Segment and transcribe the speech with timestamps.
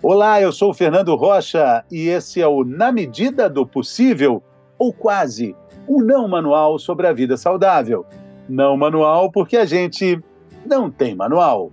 [0.00, 4.40] Olá, eu sou o Fernando Rocha e esse é o Na Medida do Possível,
[4.78, 5.56] ou quase,
[5.88, 8.06] um não manual sobre a vida saudável.
[8.48, 10.22] Não manual porque a gente
[10.64, 11.72] não tem manual.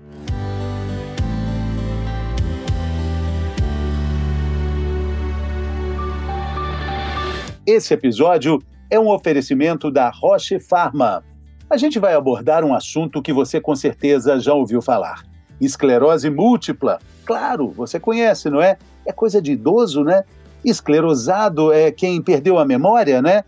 [7.63, 8.57] Esse episódio
[8.89, 11.23] é um oferecimento da Roche Pharma.
[11.69, 16.99] A gente vai abordar um assunto que você com certeza já ouviu falar: esclerose múltipla.
[17.25, 18.77] Claro, você conhece, não é?
[19.05, 20.23] É coisa de idoso, né?
[20.63, 23.43] Esclerosado é quem perdeu a memória, né?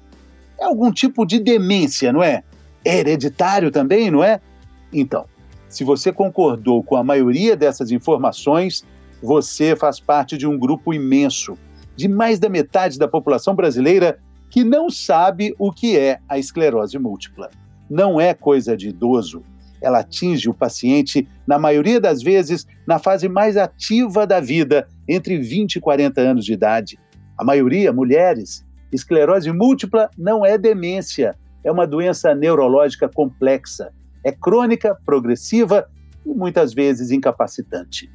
[0.60, 2.44] É algum tipo de demência, não é?
[2.84, 4.40] É hereditário também, não é?
[4.92, 5.26] Então,
[5.70, 8.86] se você concordou com a maioria dessas informações,
[9.22, 11.58] você faz parte de um grupo imenso,
[11.96, 16.98] de mais da metade da população brasileira que não sabe o que é a esclerose
[16.98, 17.50] múltipla.
[17.90, 19.44] Não é coisa de idoso.
[19.82, 25.38] Ela atinge o paciente, na maioria das vezes, na fase mais ativa da vida, entre
[25.38, 27.00] 20 e 40 anos de idade.
[27.38, 28.66] A maioria, mulheres.
[28.92, 33.92] Esclerose múltipla não é demência, é uma doença neurológica complexa.
[34.24, 35.88] É crônica, progressiva
[36.26, 38.10] e muitas vezes incapacitante.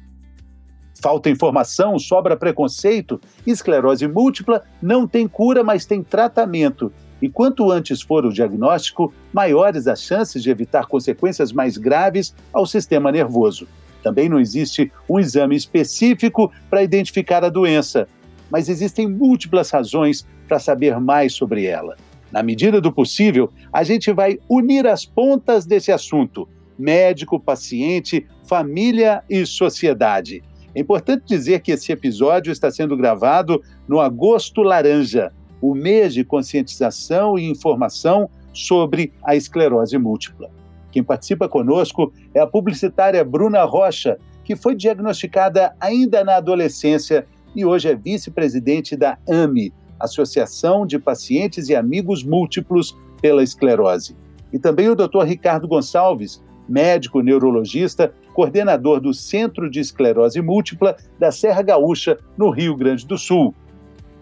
[1.01, 3.19] Falta informação, sobra preconceito.
[3.45, 6.91] Esclerose múltipla não tem cura, mas tem tratamento.
[7.23, 12.65] E quanto antes for o diagnóstico, maiores as chances de evitar consequências mais graves ao
[12.65, 13.65] sistema nervoso.
[14.03, 18.09] Também não existe um exame específico para identificar a doença,
[18.51, 21.95] mas existem múltiplas razões para saber mais sobre ela.
[22.29, 26.45] Na medida do possível, a gente vai unir as pontas desse assunto:
[26.77, 30.43] médico, paciente, família e sociedade.
[30.75, 35.31] É importante dizer que esse episódio está sendo gravado no Agosto Laranja,
[35.63, 40.51] o mês de conscientização e informação sobre a esclerose múltipla.
[40.91, 47.25] Quem participa conosco é a publicitária Bruna Rocha, que foi diagnosticada ainda na adolescência
[47.55, 54.17] e hoje é vice-presidente da AME, Associação de Pacientes e Amigos Múltiplos pela Esclerose.
[54.51, 55.23] E também o Dr.
[55.23, 62.75] Ricardo Gonçalves, médico neurologista, coordenador do Centro de Esclerose Múltipla da Serra Gaúcha, no Rio
[62.75, 63.55] Grande do Sul.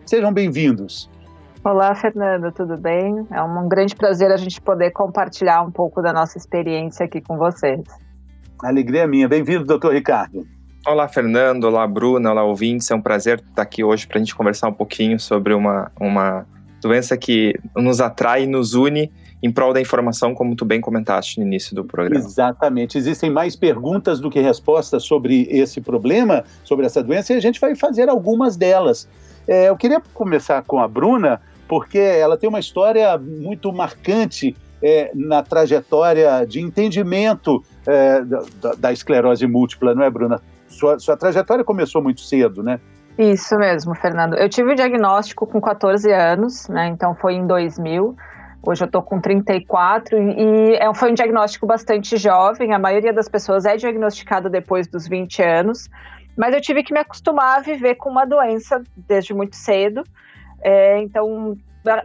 [0.05, 1.10] Sejam bem-vindos.
[1.63, 3.27] Olá, Fernanda, tudo bem?
[3.29, 7.37] É um grande prazer a gente poder compartilhar um pouco da nossa experiência aqui com
[7.37, 7.81] vocês.
[8.63, 9.29] Alegria minha.
[9.29, 10.43] Bem-vindo, doutor Ricardo.
[10.87, 11.65] Olá, Fernando.
[11.65, 12.31] Olá, Bruna.
[12.31, 12.89] Olá, ouvintes.
[12.89, 16.47] É um prazer estar aqui hoje para a gente conversar um pouquinho sobre uma, uma
[16.81, 19.11] doença que nos atrai e nos une
[19.43, 22.25] em prol da informação, como tu bem comentaste no início do programa.
[22.25, 22.97] Exatamente.
[22.97, 27.59] Existem mais perguntas do que respostas sobre esse problema, sobre essa doença, e a gente
[27.59, 29.07] vai fazer algumas delas.
[29.47, 35.09] É, eu queria começar com a Bruna, porque ela tem uma história muito marcante é,
[35.15, 40.41] na trajetória de entendimento é, da, da, esclerose múltipla, não é, Bruna?
[40.67, 42.77] Sua, sua trajetória começou muito cedo, né?
[43.17, 44.33] Isso mesmo, Fernando.
[44.33, 46.89] Eu tive o diagnóstico com 14 anos, né?
[46.89, 48.17] Então foi em 2000.
[48.67, 52.73] Hoje eu estou com 34 e é, foi um diagnóstico bastante jovem.
[52.73, 55.89] A maioria das pessoas é diagnosticada depois dos 20 anos,
[56.35, 60.03] mas eu tive que me acostumar a viver com uma doença desde muito cedo.
[60.63, 61.57] É, então,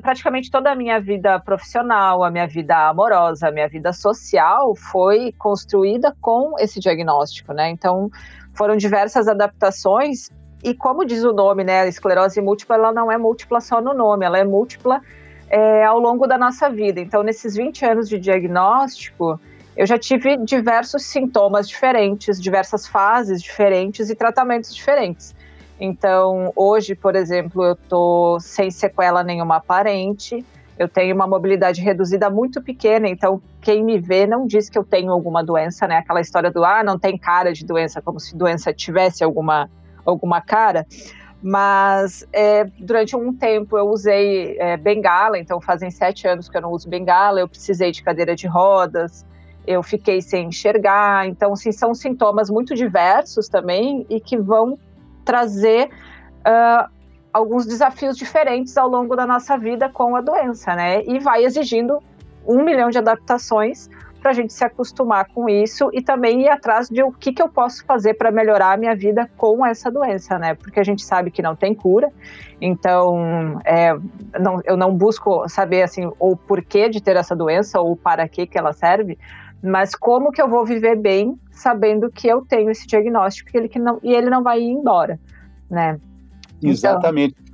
[0.02, 5.32] praticamente toda a minha vida profissional, a minha vida amorosa, a minha vida social foi
[5.38, 7.68] construída com esse diagnóstico, né?
[7.70, 8.10] Então,
[8.54, 10.30] foram diversas adaptações
[10.64, 13.94] e como diz o nome, né, a esclerose múltipla, ela não é múltipla só no
[13.94, 15.00] nome, ela é múltipla
[15.48, 16.98] é, ao longo da nossa vida.
[16.98, 19.38] Então, nesses 20 anos de diagnóstico,
[19.76, 25.35] eu já tive diversos sintomas diferentes, diversas fases diferentes e tratamentos diferentes.
[25.80, 30.44] Então, hoje, por exemplo, eu tô sem sequela nenhuma aparente,
[30.78, 34.84] eu tenho uma mobilidade reduzida muito pequena, então quem me vê não diz que eu
[34.84, 35.98] tenho alguma doença, né?
[35.98, 39.70] Aquela história do ah, não tem cara de doença, como se doença tivesse alguma,
[40.04, 40.86] alguma cara.
[41.42, 46.62] Mas é, durante um tempo eu usei é, bengala, então fazem sete anos que eu
[46.62, 49.24] não uso bengala, eu precisei de cadeira de rodas,
[49.66, 54.78] eu fiquei sem enxergar, então assim, são sintomas muito diversos também e que vão
[55.26, 55.90] trazer
[56.46, 56.88] uh,
[57.32, 61.02] alguns desafios diferentes ao longo da nossa vida com a doença, né?
[61.04, 61.98] E vai exigindo
[62.46, 63.90] um milhão de adaptações
[64.22, 67.42] para a gente se acostumar com isso e também ir atrás de o que, que
[67.42, 70.54] eu posso fazer para melhorar a minha vida com essa doença, né?
[70.54, 72.10] Porque a gente sabe que não tem cura,
[72.60, 73.94] então é,
[74.40, 78.46] não, eu não busco saber assim o porquê de ter essa doença ou para que
[78.46, 79.18] que ela serve,
[79.62, 83.68] mas como que eu vou viver bem sabendo que eu tenho esse diagnóstico e ele,
[83.68, 85.18] que não, e ele não vai ir embora,
[85.70, 85.98] né?
[86.62, 87.34] Exatamente.
[87.38, 87.46] Então,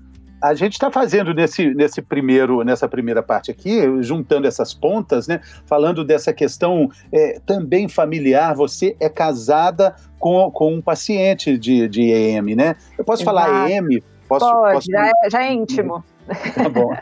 [0.43, 5.40] a gente está fazendo nesse, nesse primeiro, nessa primeira parte aqui, juntando essas pontas, né?
[5.66, 8.52] Falando dessa questão é, também familiar.
[8.56, 12.75] Você é casada com, com um paciente de, de EM, né?
[12.98, 13.37] Eu posso Exato.
[13.37, 14.02] falar EM?
[14.28, 14.90] Posso, Pode, posso...
[14.90, 16.05] Já, é, já é íntimo.
[16.55, 16.93] Tá bom.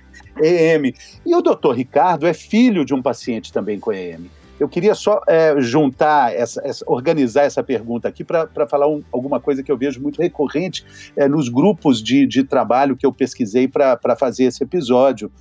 [0.43, 0.93] EM.
[1.25, 4.31] E o doutor Ricardo é filho de um paciente também com EM.
[4.61, 9.41] Eu queria só é, juntar, essa, essa, organizar essa pergunta aqui para falar um, alguma
[9.41, 10.85] coisa que eu vejo muito recorrente
[11.17, 15.33] é, nos grupos de, de trabalho que eu pesquisei para fazer esse episódio.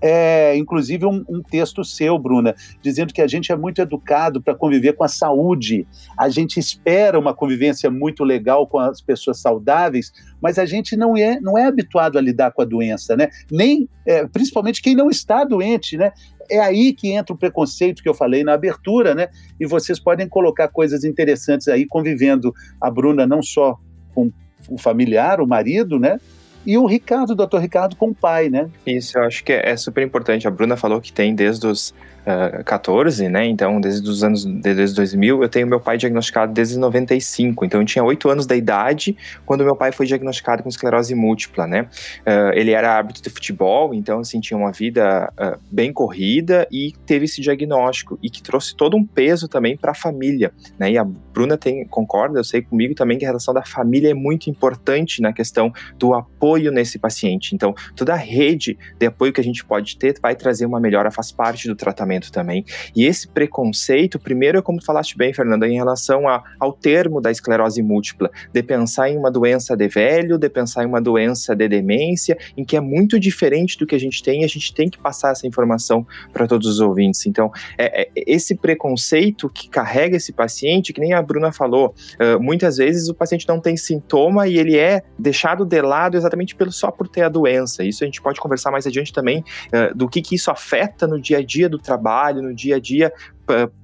[0.00, 4.54] É, inclusive um, um, texto seu, Bruna, dizendo que a gente é muito educado para
[4.54, 5.86] conviver com a saúde.
[6.18, 11.16] A gente espera uma convivência muito legal com as pessoas saudáveis, mas a gente não
[11.16, 13.28] é, não é habituado a lidar com a doença, né?
[13.50, 16.12] Nem, é, principalmente quem não está doente, né?
[16.50, 19.28] é aí que entra o preconceito que eu falei na abertura, né?
[19.58, 23.78] E vocês podem colocar coisas interessantes aí, convivendo a Bruna não só
[24.14, 24.30] com
[24.68, 26.18] o familiar, o marido, né?
[26.66, 28.68] E o Ricardo, o doutor Ricardo, com o pai, né?
[28.84, 30.48] Isso, eu acho que é, é super importante.
[30.48, 31.94] A Bruna falou que tem desde os
[32.26, 33.46] uh, 14, né?
[33.46, 37.64] Então, desde os anos desde 2000, eu tenho meu pai diagnosticado desde 95.
[37.64, 41.66] Então, eu tinha 8 anos da idade quando meu pai foi diagnosticado com esclerose múltipla,
[41.66, 41.82] né?
[42.22, 46.92] Uh, ele era árbitro de futebol, então, assim, tinha uma vida uh, bem corrida e
[47.06, 50.90] teve esse diagnóstico e que trouxe todo um peso também para a família, né?
[50.90, 54.14] E a Bruna tem, concorda, eu sei comigo também que a relação da família é
[54.14, 57.54] muito importante na questão do apoio nesse paciente.
[57.54, 61.10] Então, toda a rede de apoio que a gente pode ter vai trazer uma melhora,
[61.10, 62.64] faz parte do tratamento também.
[62.94, 67.30] E esse preconceito, primeiro é como falaste bem, Fernanda, em relação a, ao termo da
[67.30, 71.68] esclerose múltipla, de pensar em uma doença de velho, de pensar em uma doença de
[71.68, 74.88] demência, em que é muito diferente do que a gente tem, e a gente tem
[74.88, 77.26] que passar essa informação para todos os ouvintes.
[77.26, 82.42] Então, é, é, esse preconceito que carrega esse paciente, que nem a Bruna falou, uh,
[82.42, 86.72] muitas vezes o paciente não tem sintoma e ele é deixado de lado exatamente pelo,
[86.72, 87.84] só por ter a doença.
[87.84, 91.20] Isso a gente pode conversar mais adiante também uh, do que, que isso afeta no
[91.20, 93.12] dia a dia do trabalho trabalho, no dia a dia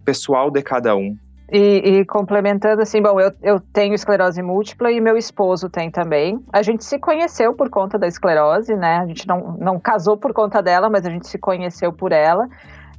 [0.04, 1.16] pessoal de cada um.
[1.50, 6.42] E, e, complementando assim, bom, eu, eu tenho esclerose múltipla e meu esposo tem também.
[6.50, 8.98] A gente se conheceu por conta da esclerose, né?
[8.98, 12.48] A gente não, não casou por conta dela, mas a gente se conheceu por ela.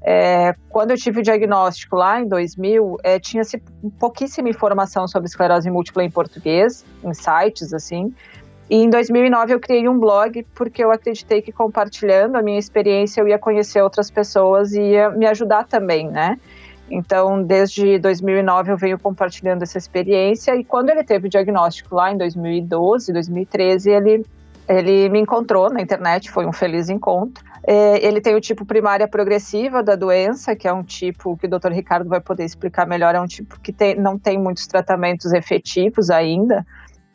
[0.06, 3.58] É, quando eu tive o diagnóstico lá em 2000, é, tinha-se
[4.00, 8.14] pouquíssima informação sobre esclerose múltipla em português, em sites assim.
[8.70, 13.22] E em 2009 eu criei um blog porque eu acreditei que compartilhando a minha experiência
[13.22, 16.40] eu ia conhecer outras pessoas e ia me ajudar também, né?
[16.90, 22.12] Então, desde 2009 eu venho compartilhando essa experiência e quando ele teve o diagnóstico lá
[22.12, 24.26] em 2012, 2013, ele
[24.68, 27.44] ele me encontrou na internet, foi um feliz encontro.
[27.66, 31.50] É, ele tem o tipo primária progressiva da doença, que é um tipo que o
[31.50, 31.72] Dr.
[31.72, 36.10] Ricardo vai poder explicar melhor, é um tipo que tem, não tem muitos tratamentos efetivos
[36.10, 36.66] ainda.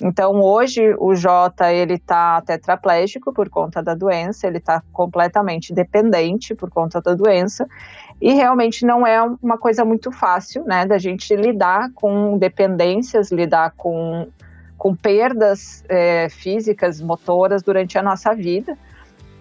[0.01, 6.55] Então hoje o Jota ele está tetraplégico por conta da doença, ele está completamente dependente
[6.55, 7.67] por conta da doença
[8.21, 13.73] e realmente não é uma coisa muito fácil, né, da gente lidar com dependências, lidar
[13.77, 14.29] com,
[14.77, 18.79] com perdas é, físicas, motoras durante a nossa vida.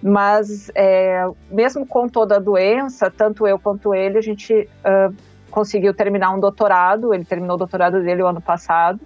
[0.02, 5.14] Mas é, mesmo com toda a doença, tanto eu quanto ele, a gente uh,
[5.50, 7.16] conseguiu terminar um doutorado.
[7.16, 9.00] Ele terminou o doutorado dele o ano passado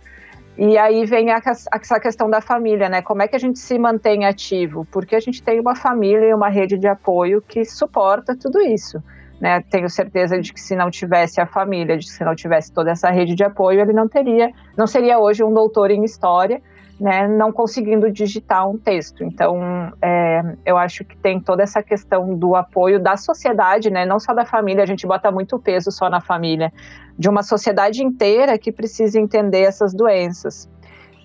[0.58, 3.02] e aí vem essa questão da família, né?
[3.02, 4.86] Como é que a gente se mantém ativo?
[4.92, 9.02] Porque a gente tem uma família e uma rede de apoio que suporta tudo isso.
[9.40, 9.64] Né?
[9.72, 12.92] Tenho certeza de que se não tivesse a família, de que se não tivesse toda
[12.92, 16.62] essa rede de apoio, ele não teria, não seria hoje um doutor em história,
[17.02, 17.28] né?
[17.28, 19.24] Não conseguindo digitar um texto.
[19.24, 24.06] Então, é, eu acho que tem toda essa questão do apoio da sociedade, né?
[24.06, 24.84] Não só da família.
[24.84, 26.72] A gente bota muito peso só na família,
[27.18, 30.70] de uma sociedade inteira que precisa entender essas doenças.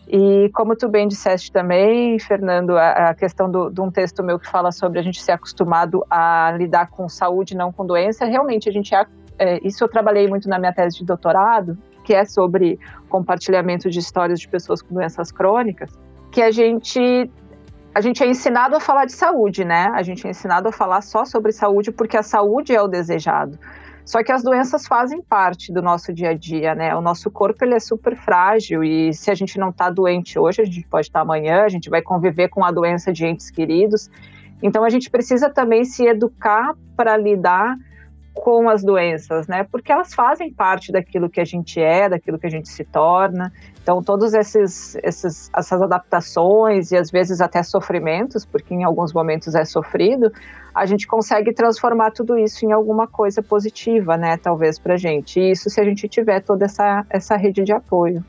[0.09, 4.38] E como tu bem disseste também, Fernando, a, a questão do, de um texto meu
[4.38, 8.66] que fala sobre a gente ser acostumado a lidar com saúde, não com doença, realmente
[8.66, 9.04] a gente é,
[9.38, 13.98] é, isso eu trabalhei muito na minha tese de doutorado, que é sobre compartilhamento de
[13.98, 15.90] histórias de pessoas com doenças crônicas,
[16.30, 17.28] que a gente
[17.92, 19.90] a gente é ensinado a falar de saúde, né?
[19.92, 23.58] A gente é ensinado a falar só sobre saúde porque a saúde é o desejado.
[24.04, 26.94] Só que as doenças fazem parte do nosso dia a dia, né?
[26.94, 30.62] O nosso corpo ele é super frágil e se a gente não está doente hoje,
[30.62, 33.50] a gente pode estar tá amanhã, a gente vai conviver com a doença de entes
[33.50, 34.08] queridos.
[34.62, 37.76] Então a gente precisa também se educar para lidar
[38.37, 39.64] com as doenças, né?
[39.64, 43.52] Porque elas fazem parte daquilo que a gente é, daquilo que a gente se torna.
[43.83, 49.55] Então, todos esses, esses essas adaptações e às vezes até sofrimentos, porque em alguns momentos
[49.55, 50.31] é sofrido,
[50.75, 54.37] a gente consegue transformar tudo isso em alguma coisa positiva, né?
[54.37, 55.40] Talvez para gente.
[55.40, 58.23] E isso se a gente tiver toda essa essa rede de apoio.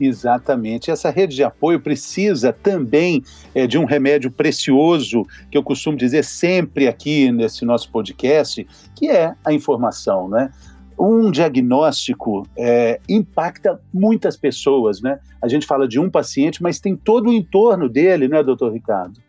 [0.00, 0.90] Exatamente.
[0.90, 3.22] Essa rede de apoio precisa também
[3.54, 9.08] é, de um remédio precioso, que eu costumo dizer sempre aqui nesse nosso podcast, que
[9.08, 10.50] é a informação, né?
[10.98, 15.18] Um diagnóstico é, impacta muitas pessoas, né?
[15.42, 19.20] A gente fala de um paciente, mas tem todo o entorno dele, né, doutor Ricardo?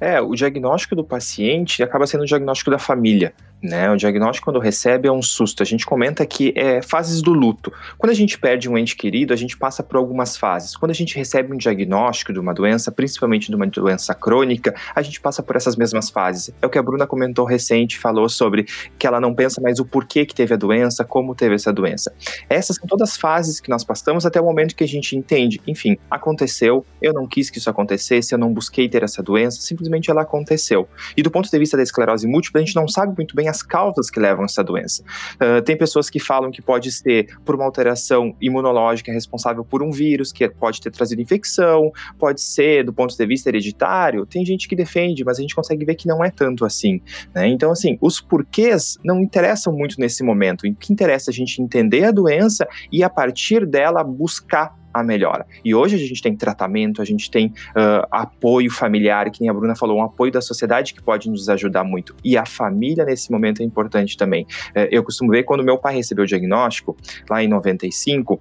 [0.00, 3.32] É, o diagnóstico do paciente acaba sendo o diagnóstico da família.
[3.62, 3.90] Né?
[3.90, 5.62] O diagnóstico, quando recebe, é um susto.
[5.62, 7.72] A gente comenta que é fases do luto.
[7.96, 10.76] Quando a gente perde um ente querido, a gente passa por algumas fases.
[10.76, 15.02] Quando a gente recebe um diagnóstico de uma doença, principalmente de uma doença crônica, a
[15.02, 16.50] gente passa por essas mesmas fases.
[16.62, 18.64] É o que a Bruna comentou recente, falou sobre
[18.98, 22.14] que ela não pensa mais o porquê que teve a doença, como teve essa doença.
[22.48, 25.60] Essas são todas as fases que nós passamos até o momento que a gente entende,
[25.66, 30.10] enfim, aconteceu, eu não quis que isso acontecesse, eu não busquei ter essa doença, simplesmente
[30.10, 30.88] ela aconteceu.
[31.16, 33.62] E do ponto de vista da esclerose múltipla, a gente não sabe muito bem as
[33.62, 35.02] causas que levam a essa doença.
[35.34, 39.90] Uh, tem pessoas que falam que pode ser por uma alteração imunológica responsável por um
[39.90, 44.26] vírus que pode ter trazido infecção, pode ser do ponto de vista hereditário.
[44.26, 47.00] Tem gente que defende, mas a gente consegue ver que não é tanto assim.
[47.34, 47.48] Né?
[47.48, 50.66] Então, assim, os porquês não interessam muito nesse momento.
[50.66, 55.02] O que interessa é a gente entender a doença e, a partir dela, buscar a
[55.02, 55.46] melhora.
[55.64, 59.54] E hoje a gente tem tratamento, a gente tem uh, apoio familiar, que nem a
[59.54, 62.14] Bruna falou, um apoio da sociedade que pode nos ajudar muito.
[62.24, 64.44] E a família nesse momento é importante também.
[64.70, 66.96] Uh, eu costumo ver quando meu pai recebeu o diagnóstico,
[67.28, 68.40] lá em 95,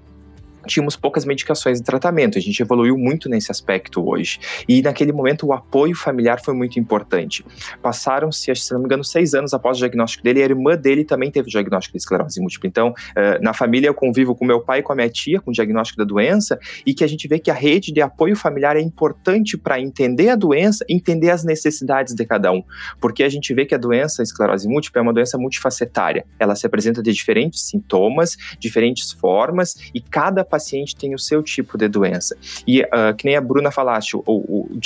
[0.67, 2.37] tínhamos poucas medicações de tratamento.
[2.37, 4.39] A gente evoluiu muito nesse aspecto hoje.
[4.67, 7.43] E naquele momento o apoio familiar foi muito importante.
[7.81, 11.31] Passaram-se, se não me engano, seis anos após o diagnóstico dele, a irmã dele também
[11.31, 12.67] teve o diagnóstico de esclerose múltipla.
[12.67, 15.51] Então, uh, na família eu convivo com meu pai e com a minha tia com
[15.51, 18.75] o diagnóstico da doença e que a gente vê que a rede de apoio familiar
[18.75, 22.61] é importante para entender a doença, entender as necessidades de cada um.
[22.99, 26.25] Porque a gente vê que a doença a esclerose múltipla é uma doença multifacetária.
[26.39, 30.56] Ela se apresenta de diferentes sintomas, diferentes formas e cada paciente
[30.95, 32.35] tem o seu tipo de doença.
[32.67, 34.79] E uh, que nem a Bruna falaste, o, o, o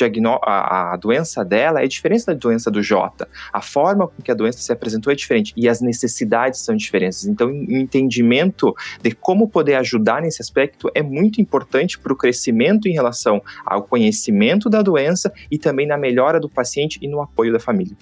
[0.43, 3.27] a, a, doença dela é diferente da doença do Jota.
[3.51, 7.25] A forma com que a doença se apresentou é diferente e as necessidades são diferentes.
[7.25, 12.87] Então, o entendimento de como poder ajudar nesse aspecto é muito importante para o crescimento
[12.87, 17.53] em relação ao conhecimento da doença e também na melhora do paciente e no apoio
[17.53, 17.95] da família.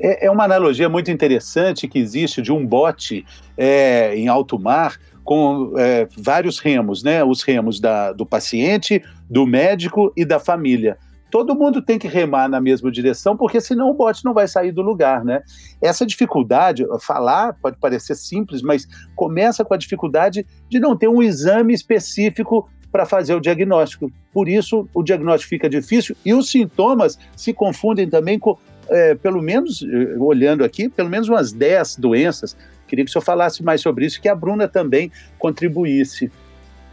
[0.00, 3.24] É, é uma analogia muito interessante que existe de um bote
[3.56, 7.24] é, em alto mar com é, vários remos, né?
[7.24, 10.98] Os remos da, do paciente, do médico e da família.
[11.30, 14.70] Todo mundo tem que remar na mesma direção, porque senão o bote não vai sair
[14.70, 15.42] do lugar, né?
[15.82, 21.20] Essa dificuldade, falar pode parecer simples, mas começa com a dificuldade de não ter um
[21.20, 24.12] exame específico para fazer o diagnóstico.
[24.32, 28.56] Por isso, o diagnóstico fica difícil e os sintomas se confundem também com,
[28.88, 32.56] é, pelo menos, eh, olhando aqui, pelo menos umas 10 doenças
[32.94, 36.30] Queria que o senhor falasse mais sobre isso, que a Bruna também contribuísse.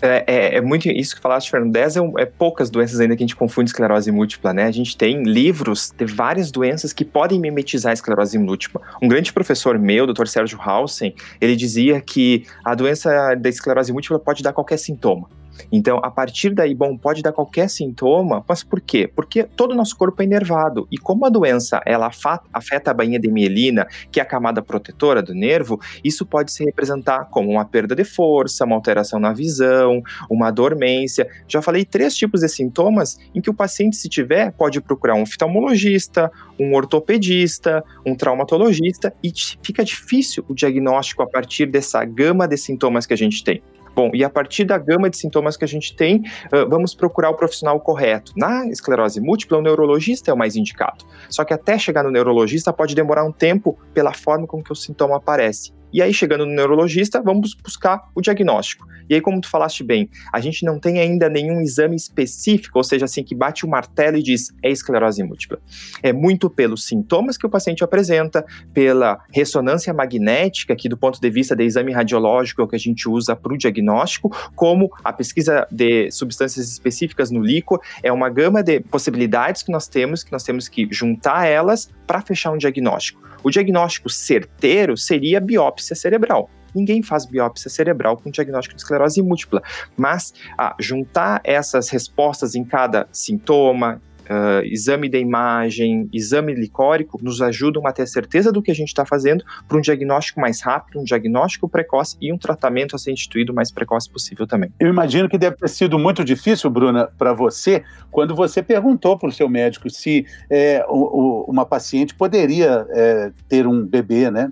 [0.01, 1.71] É, é, é, muito isso que falaste, Fernando.
[1.71, 4.63] 10 é, é, poucas doenças ainda que a gente confunde esclerose múltipla, né?
[4.63, 8.81] A gente tem livros de várias doenças que podem mimetizar a esclerose múltipla.
[8.99, 10.25] Um grande professor meu, Dr.
[10.25, 15.29] Sérgio Hausen, ele dizia que a doença da esclerose múltipla pode dar qualquer sintoma.
[15.71, 19.09] Então, a partir daí, bom, pode dar qualquer sintoma, mas por quê?
[19.13, 20.87] Porque todo o nosso corpo é inervado.
[20.91, 22.09] E como a doença ela
[22.53, 26.63] afeta a bainha de mielina, que é a camada protetora do nervo, isso pode se
[26.63, 31.27] representar como uma perda de força, uma alteração na visão, uma dormência.
[31.47, 35.23] Já falei três tipos de sintomas em que o paciente, se tiver, pode procurar um
[35.23, 39.31] oftalmologista, um ortopedista, um traumatologista, e
[39.63, 43.61] fica difícil o diagnóstico a partir dessa gama de sintomas que a gente tem.
[43.95, 47.29] Bom, e a partir da gama de sintomas que a gente tem, uh, vamos procurar
[47.29, 48.31] o profissional correto.
[48.37, 51.05] Na esclerose múltipla, o neurologista é o mais indicado.
[51.29, 54.75] Só que até chegar no neurologista pode demorar um tempo pela forma com que o
[54.75, 55.73] sintoma aparece.
[55.93, 58.87] E aí, chegando no neurologista, vamos buscar o diagnóstico.
[59.09, 62.83] E aí, como tu falaste bem, a gente não tem ainda nenhum exame específico, ou
[62.83, 65.59] seja, assim, que bate o martelo e diz é esclerose múltipla.
[66.01, 71.29] É muito pelos sintomas que o paciente apresenta, pela ressonância magnética, que do ponto de
[71.29, 75.11] vista de exame radiológico é o que a gente usa para o diagnóstico, como a
[75.11, 80.31] pesquisa de substâncias específicas no líquido, é uma gama de possibilidades que nós temos, que
[80.31, 83.21] nós temos que juntar elas para fechar um diagnóstico.
[83.43, 86.49] O diagnóstico certeiro seria biópsia cerebral.
[86.73, 89.61] Ninguém faz biópsia cerebral com diagnóstico de esclerose múltipla,
[89.97, 94.01] mas ah, juntar essas respostas em cada sintoma,
[94.31, 98.87] uh, exame de imagem, exame licórico, nos ajudam a ter certeza do que a gente
[98.87, 103.11] está fazendo para um diagnóstico mais rápido, um diagnóstico precoce e um tratamento a ser
[103.11, 104.71] instituído o mais precoce possível também.
[104.79, 109.29] Eu imagino que deve ter sido muito difícil, Bruna, para você, quando você perguntou para
[109.29, 114.51] o seu médico se é, o, o, uma paciente poderia é, ter um bebê, né?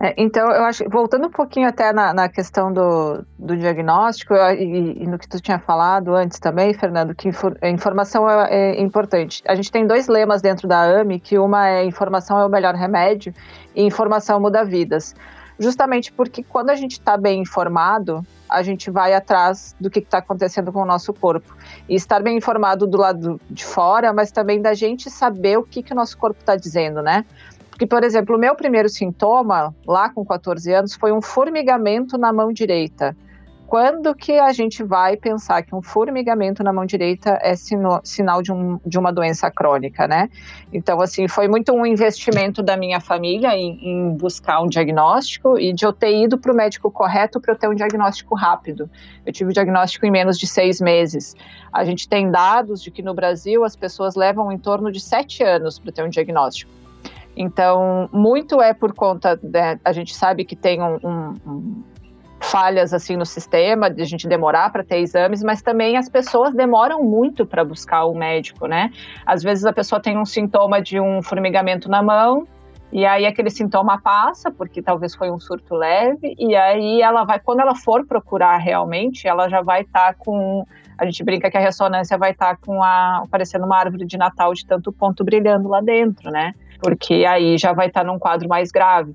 [0.00, 5.02] É, então, eu acho, voltando um pouquinho até na, na questão do, do diagnóstico e,
[5.02, 8.82] e, no que tu tinha falado antes também, Fernando, que infor, informação é, é,
[9.18, 9.42] importante.
[9.46, 12.74] A gente tem dois lemas dentro da AME, que uma é informação é o melhor
[12.74, 13.34] remédio
[13.74, 15.14] e informação muda vidas.
[15.58, 20.18] Justamente porque quando a gente está bem informado, a gente vai atrás do que está
[20.18, 21.56] acontecendo com o nosso corpo.
[21.88, 25.82] E estar bem informado do lado de fora, mas também da gente saber o que,
[25.82, 27.24] que o nosso corpo está dizendo, né?
[27.70, 32.32] Porque, por exemplo, o meu primeiro sintoma, lá com 14 anos, foi um formigamento na
[32.32, 33.16] mão direita.
[33.68, 38.40] Quando que a gente vai pensar que um formigamento na mão direita é sino, sinal
[38.40, 40.30] de, um, de, uma doença crônica, né?
[40.72, 45.74] Então, assim, foi muito um investimento da minha família em, em buscar um diagnóstico e
[45.74, 48.88] de eu ter ido para o médico correto para eu ter um diagnóstico rápido.
[49.26, 51.36] Eu tive o diagnóstico em menos de seis meses.
[51.70, 55.42] A gente tem dados de que no Brasil as pessoas levam em torno de sete
[55.42, 56.72] anos para ter um diagnóstico.
[57.36, 61.84] Então, muito é por conta, né, a gente sabe que tem um, um,
[62.40, 66.54] falhas assim no sistema, de a gente demorar para ter exames, mas também as pessoas
[66.54, 68.90] demoram muito para buscar o médico, né?
[69.26, 72.46] Às vezes a pessoa tem um sintoma de um formigamento na mão,
[72.90, 77.38] e aí aquele sintoma passa, porque talvez foi um surto leve, e aí ela vai,
[77.38, 80.64] quando ela for procurar realmente, ela já vai estar tá com.
[80.96, 83.24] A gente brinca que a ressonância vai estar tá com a.
[83.30, 86.54] parecendo uma árvore de Natal de tanto ponto brilhando lá dentro, né?
[86.80, 89.14] porque aí já vai estar num quadro mais grave.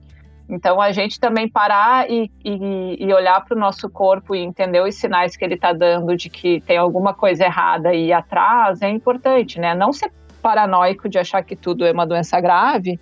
[0.50, 4.82] Então, a gente também parar e, e, e olhar para o nosso corpo e entender
[4.82, 8.90] os sinais que ele está dando de que tem alguma coisa errada ir atrás é
[8.90, 9.74] importante, né?
[9.74, 13.00] Não ser paranoico de achar que tudo é uma doença grave,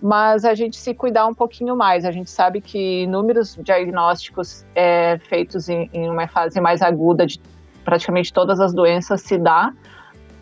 [0.00, 2.04] mas a gente se cuidar um pouquinho mais.
[2.04, 7.40] A gente sabe que inúmeros diagnósticos é, feitos em, em uma fase mais aguda de
[7.84, 9.72] praticamente todas as doenças se dá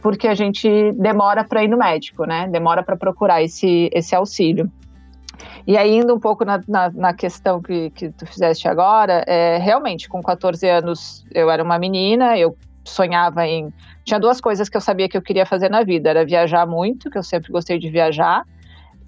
[0.06, 2.46] porque a gente demora para ir no médico, né?
[2.48, 4.70] Demora para procurar esse, esse auxílio.
[5.66, 9.58] E aí, indo um pouco na, na, na questão que, que tu fizeste agora, é,
[9.58, 13.72] realmente, com 14 anos, eu era uma menina, eu sonhava em.
[14.04, 17.10] Tinha duas coisas que eu sabia que eu queria fazer na vida: era viajar muito,
[17.10, 18.44] que eu sempre gostei de viajar,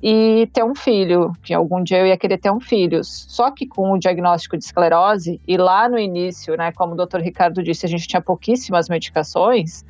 [0.02, 3.04] e ter um filho, que algum dia eu ia querer ter um filho.
[3.04, 7.20] Só que com o diagnóstico de esclerose, e lá no início, né, como o doutor
[7.20, 9.84] Ricardo disse, a gente tinha pouquíssimas medicações,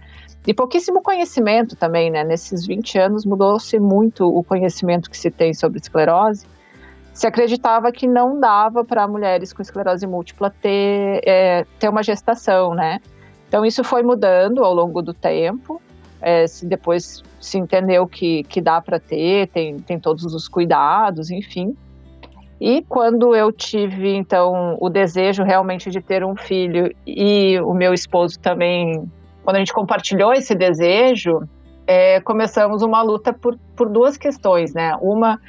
[0.46, 2.24] e pouquíssimo conhecimento também, né?
[2.24, 6.46] Nesses 20 anos mudou-se muito o conhecimento que se tem sobre esclerose.
[7.18, 12.74] Se acreditava que não dava para mulheres com esclerose múltipla ter, é, ter uma gestação,
[12.74, 13.00] né?
[13.48, 15.82] Então isso foi mudando ao longo do tempo.
[16.22, 21.28] É, se depois se entendeu que, que dá para ter, tem, tem todos os cuidados,
[21.28, 21.76] enfim.
[22.60, 27.92] E quando eu tive, então, o desejo realmente de ter um filho e o meu
[27.92, 29.10] esposo também
[29.42, 31.40] quando a gente compartilhou esse desejo,
[31.84, 34.94] é, começamos uma luta por, por duas questões, né?
[35.00, 35.40] Uma,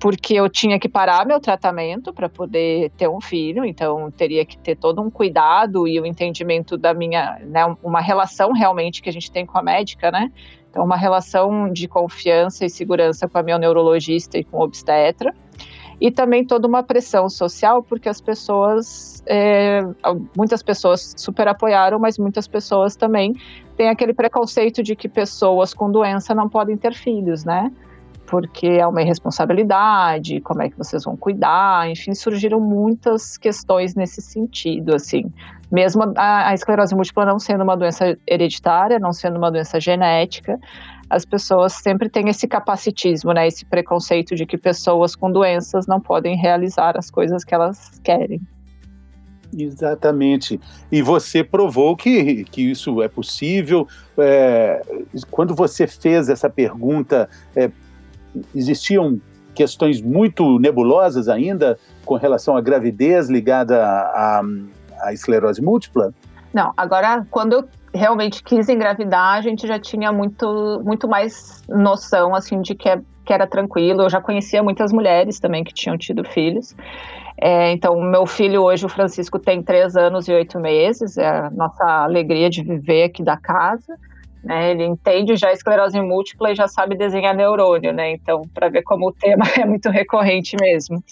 [0.00, 4.56] porque eu tinha que parar meu tratamento para poder ter um filho, então teria que
[4.58, 9.12] ter todo um cuidado e o entendimento da minha, né, uma relação realmente que a
[9.12, 10.30] gente tem com a médica, né?
[10.70, 15.34] Então, uma relação de confiança e segurança com a minha neurologista e com o obstetra
[16.00, 19.80] e também toda uma pressão social, porque as pessoas, é,
[20.36, 23.34] muitas pessoas super apoiaram, mas muitas pessoas também
[23.76, 27.72] têm aquele preconceito de que pessoas com doença não podem ter filhos, né?
[28.28, 34.20] Porque é uma irresponsabilidade, como é que vocês vão cuidar, enfim, surgiram muitas questões nesse
[34.20, 35.32] sentido, assim.
[35.70, 40.58] Mesmo a, a esclerose múltipla não sendo uma doença hereditária, não sendo uma doença genética,
[41.08, 46.00] as pessoas sempre têm esse capacitismo, né, esse preconceito de que pessoas com doenças não
[46.00, 48.40] podem realizar as coisas que elas querem.
[49.56, 50.60] Exatamente.
[50.92, 53.88] E você provou que, que isso é possível.
[54.18, 54.82] É,
[55.30, 57.70] quando você fez essa pergunta, é,
[58.54, 59.20] existiam
[59.54, 64.42] questões muito nebulosas ainda com relação à gravidez ligada à,
[65.00, 66.12] à esclerose múltipla?
[66.54, 72.34] Não, agora quando eu realmente quis engravidar, a gente já tinha muito, muito mais noção,
[72.34, 74.02] assim, de que, é, que era tranquilo.
[74.02, 76.74] Eu já conhecia muitas mulheres também que tinham tido filhos.
[77.40, 81.16] É, então, meu filho hoje, o Francisco, tem três anos e oito meses.
[81.16, 83.96] É a nossa alegria de viver aqui da casa.
[84.48, 84.70] Né?
[84.70, 88.12] Ele entende já esclerose múltipla e já sabe desenhar neurônio, né?
[88.12, 91.04] Então, para ver como o tema é muito recorrente mesmo.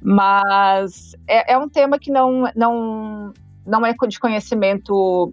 [0.00, 3.34] Mas é, é um tema que não, não,
[3.66, 5.30] não é de conhecimento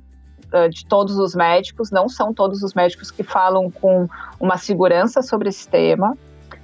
[0.53, 5.21] uh, de todos os médicos, não são todos os médicos que falam com uma segurança
[5.21, 6.17] sobre esse tema.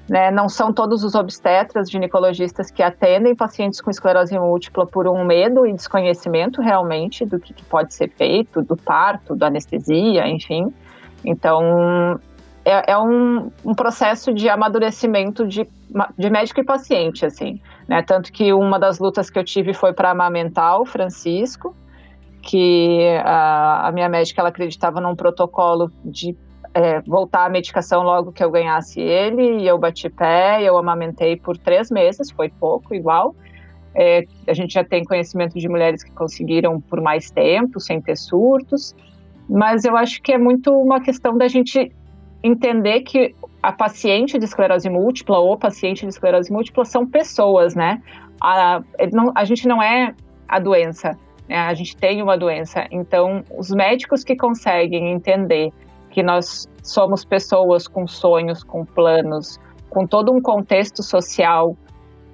[0.10, 0.30] Né?
[0.32, 5.66] Não são todos os obstetras, ginecologistas que atendem pacientes com esclerose múltipla por um medo
[5.66, 10.74] e desconhecimento realmente do que, que pode ser feito, do parto, da anestesia, enfim.
[11.24, 12.20] Então,
[12.66, 15.68] é, é um, um, processo de amadurecimento de,
[16.18, 17.62] de médico e paciente, assim.
[17.88, 18.02] Né?
[18.02, 21.76] Tanto que uma das lutas que eu tive foi para amamentar o Francisco,
[22.42, 26.36] que a, a minha médica ela acreditava num protocolo de
[26.74, 31.38] é, voltar à medicação logo que eu ganhasse ele, e eu bati pé, eu amamentei
[31.38, 33.36] por três meses, foi pouco, igual.
[33.96, 38.18] É, a gente já tem conhecimento de mulheres que conseguiram por mais tempo, sem ter
[38.18, 38.96] surtos,
[39.48, 41.92] mas eu acho que é muito uma questão da gente
[42.42, 48.02] entender que a paciente de esclerose múltipla ou paciente de esclerose múltipla são pessoas, né?
[48.42, 48.82] A,
[49.36, 50.14] a gente não é
[50.48, 51.58] a doença, né?
[51.58, 52.86] a gente tem uma doença.
[52.92, 55.72] Então, os médicos que conseguem entender
[56.13, 61.76] que nós somos pessoas com sonhos, com planos, com todo um contexto social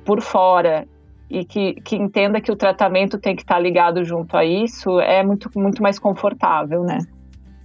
[0.03, 0.85] por fora
[1.29, 5.23] e que, que entenda que o tratamento tem que estar ligado junto a isso, é
[5.23, 6.99] muito, muito mais confortável, né?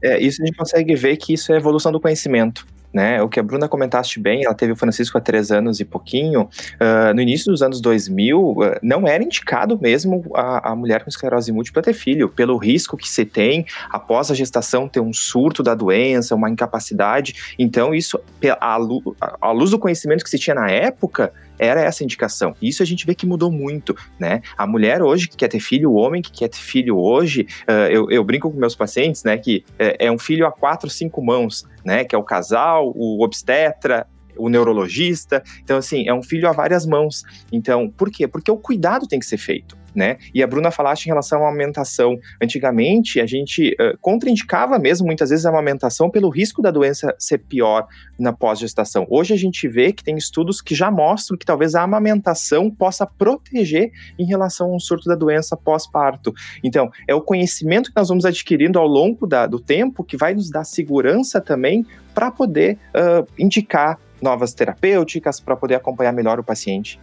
[0.02, 3.20] É, isso a gente consegue ver que isso é evolução do conhecimento né?
[3.20, 6.42] O que a Bruna comentaste bem, ela teve o Francisco há três anos e pouquinho.
[6.74, 11.02] Uh, no início dos anos 2000, uh, ah, não era indicado mesmo a, a, mulher
[11.02, 15.12] com esclerose múltipla ter filho, pelo risco que se tem após a gestação ter um
[15.12, 17.54] surto da doença, uma incapacidade.
[17.58, 18.20] Então, isso,
[18.60, 22.54] à luz do conhecimento que se tinha na época, era essa indicação.
[22.60, 24.42] Isso a gente vê que mudou muito, né?
[24.56, 27.90] A mulher hoje que quer ter filho, o homem que quer ter filho hoje, uh,
[27.90, 31.22] eu, eu, brinco com meus pacientes, né, que é, é um filho a quatro, cinco
[31.22, 32.04] mãos, né?
[32.04, 35.42] Que é o casal, o obstetra, o neurologista.
[35.62, 37.22] Então, assim, é um filho a várias mãos.
[37.52, 38.26] Então, por quê?
[38.26, 40.18] Porque o cuidado tem que ser feito né?
[40.34, 42.18] E a Bruna falaste em relação à amamentação.
[42.42, 47.38] Antigamente, a gente uh, contraindicava mesmo, muitas vezes, a amamentação pelo risco da doença ser
[47.38, 47.86] pior
[48.18, 49.06] na pós-gestação.
[49.08, 53.06] Hoje a gente vê que tem estudos que já mostram que talvez a amamentação possa
[53.06, 56.34] proteger em relação a um surto da doença pós-parto.
[56.62, 60.34] Então, é o conhecimento que nós vamos adquirindo ao longo da, do tempo que vai
[60.34, 66.42] nos dar segurança também para poder uh, indicar novas terapêuticas, para poder acompanhar melhor o
[66.42, 66.98] paciente.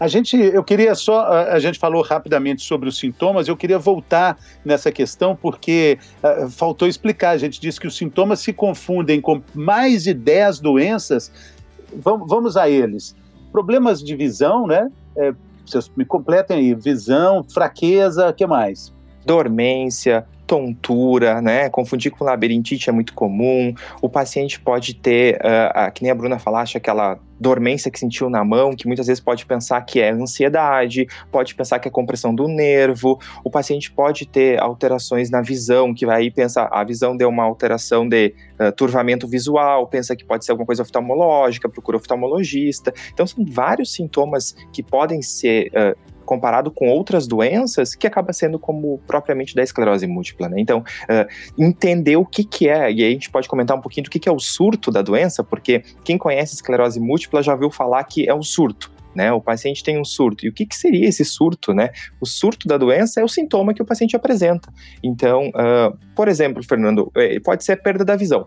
[0.00, 4.38] A gente, eu queria só, a, gente falou rapidamente sobre os sintomas, eu queria voltar
[4.64, 7.30] nessa questão porque uh, faltou explicar.
[7.30, 11.30] A gente disse que os sintomas se confundem com mais de 10 doenças.
[11.94, 13.14] Vamos, vamos a eles.
[13.52, 14.90] Problemas de visão, né?
[15.16, 15.32] É,
[15.64, 16.74] vocês me completem aí.
[16.74, 18.92] Visão, fraqueza, o que mais?
[19.24, 21.68] Dormência, tontura, né?
[21.68, 23.74] Confundir com labirintite é muito comum.
[24.00, 28.30] O paciente pode ter, uh, uh, que nem a Bruna falaste, aquela dormência que sentiu
[28.30, 32.34] na mão, que muitas vezes pode pensar que é ansiedade, pode pensar que é compressão
[32.34, 33.18] do nervo.
[33.42, 37.44] O paciente pode ter alterações na visão, que vai aí pensar, a visão deu uma
[37.44, 42.92] alteração de uh, turvamento visual, pensa que pode ser alguma coisa oftalmológica, procura oftalmologista.
[43.12, 45.70] Então, são vários sintomas que podem ser
[46.24, 50.56] comparado com outras doenças que acaba sendo como propriamente da esclerose múltipla, né?
[50.58, 54.04] Então, uh, entender o que que é, e aí a gente pode comentar um pouquinho
[54.04, 57.70] do que que é o surto da doença, porque quem conhece esclerose múltipla já ouviu
[57.70, 58.92] falar que é o surto.
[59.14, 60.44] Né, o paciente tem um surto.
[60.44, 61.72] E o que, que, seria esse surto?
[61.72, 61.90] Né?
[62.20, 64.68] O surto da doença é o sintoma que o paciente apresenta.
[65.04, 68.44] Então, uh, por exemplo, Fernando, eh, pode ser a perda da visão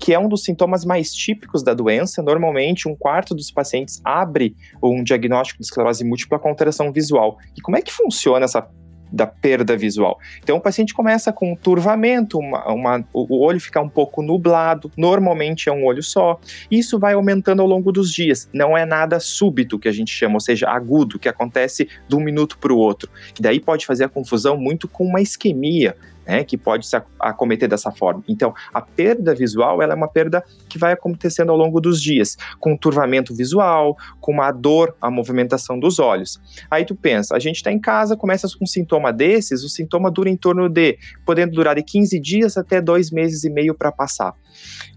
[0.00, 2.22] que é um dos sintomas mais típicos da doença.
[2.22, 7.38] Normalmente, um quarto dos pacientes abre um diagnóstico de esclerose múltipla com alteração visual.
[7.56, 8.66] E como é que funciona essa
[9.12, 10.18] da perda visual.
[10.42, 14.90] Então o paciente começa com um turvamento, uma, uma, o olho fica um pouco nublado,
[14.96, 16.38] normalmente é um olho só.
[16.70, 18.48] Isso vai aumentando ao longo dos dias.
[18.52, 22.20] Não é nada súbito que a gente chama, ou seja, agudo, que acontece de um
[22.20, 23.10] minuto para o outro.
[23.34, 25.96] Que daí pode fazer a confusão muito com uma isquemia
[26.30, 28.22] né, que pode se acometer dessa forma.
[28.28, 32.36] Então, a perda visual ela é uma perda que vai acontecendo ao longo dos dias,
[32.60, 36.40] com turvamento visual, com uma dor, a movimentação dos olhos.
[36.70, 40.08] Aí tu pensa, a gente está em casa, começa com um sintoma desses, o sintoma
[40.08, 43.90] dura em torno de, podendo durar de 15 dias até dois meses e meio para
[43.90, 44.32] passar.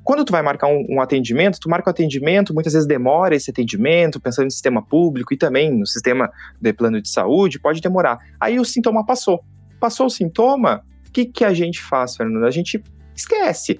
[0.03, 3.49] Quando tu vai marcar um, um, atendimento, tu marca o atendimento, muitas vezes demora esse
[3.49, 6.29] atendimento, pensando no sistema público e também no sistema
[6.61, 8.19] de plano de saúde, pode demorar.
[8.39, 9.43] Aí o sintoma passou.
[9.79, 12.45] Passou o sintoma, que, que a gente faz, Fernando?
[12.45, 12.83] A gente
[13.15, 13.79] esquece,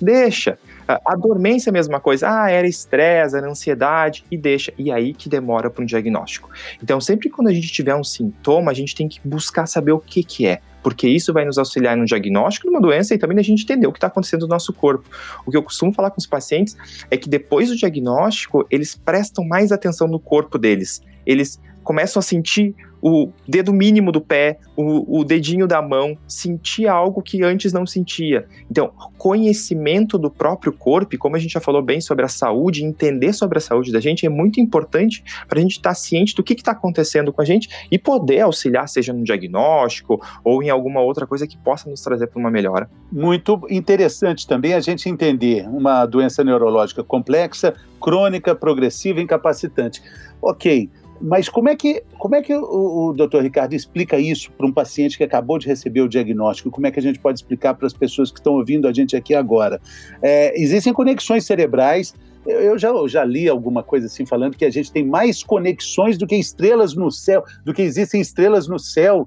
[0.00, 0.58] deixa.
[0.86, 2.28] A dormência é a mesma coisa.
[2.28, 4.74] Ah, era estresse, era ansiedade, e deixa.
[4.76, 6.50] E aí que demora para um diagnóstico.
[6.82, 10.00] Então, sempre quando a gente tiver um sintoma, a gente tem que buscar saber o
[10.00, 10.60] que, que é.
[10.82, 13.86] Porque isso vai nos auxiliar no diagnóstico de uma doença e também a gente entender
[13.86, 15.08] o que está acontecendo no nosso corpo.
[15.46, 16.76] O que eu costumo falar com os pacientes
[17.10, 21.02] é que depois do diagnóstico, eles prestam mais atenção no corpo deles.
[21.24, 26.86] Eles começam a sentir o dedo mínimo do pé, o, o, dedinho da mão, sentir
[26.86, 28.46] algo que antes não sentia.
[28.70, 32.84] Então, conhecimento do próprio corpo, e como a gente já falou bem sobre a saúde,
[32.84, 36.36] entender sobre a saúde da gente é muito importante para a gente estar tá ciente
[36.36, 40.70] do que está acontecendo com a gente e poder auxiliar, seja no diagnóstico ou em
[40.72, 42.90] alguma outra coisa que possa nos trazer para uma melhora.
[43.10, 50.02] Muito interessante também a gente entender uma doença neurológica complexa, crônica, progressiva, incapacitante.
[50.40, 50.90] Ok,
[51.22, 54.72] mas como é que, como é que o, o doutor Ricardo explica isso para um
[54.72, 56.70] paciente que acabou de receber o diagnóstico?
[56.70, 59.14] Como é que a gente pode explicar para as pessoas que estão ouvindo a gente
[59.14, 59.80] aqui agora?
[60.20, 62.12] É, existem conexões cerebrais.
[62.44, 66.18] Eu já, eu já li alguma coisa assim falando que a gente tem mais conexões
[66.18, 69.26] do que estrelas no céu, do que existem estrelas no céu.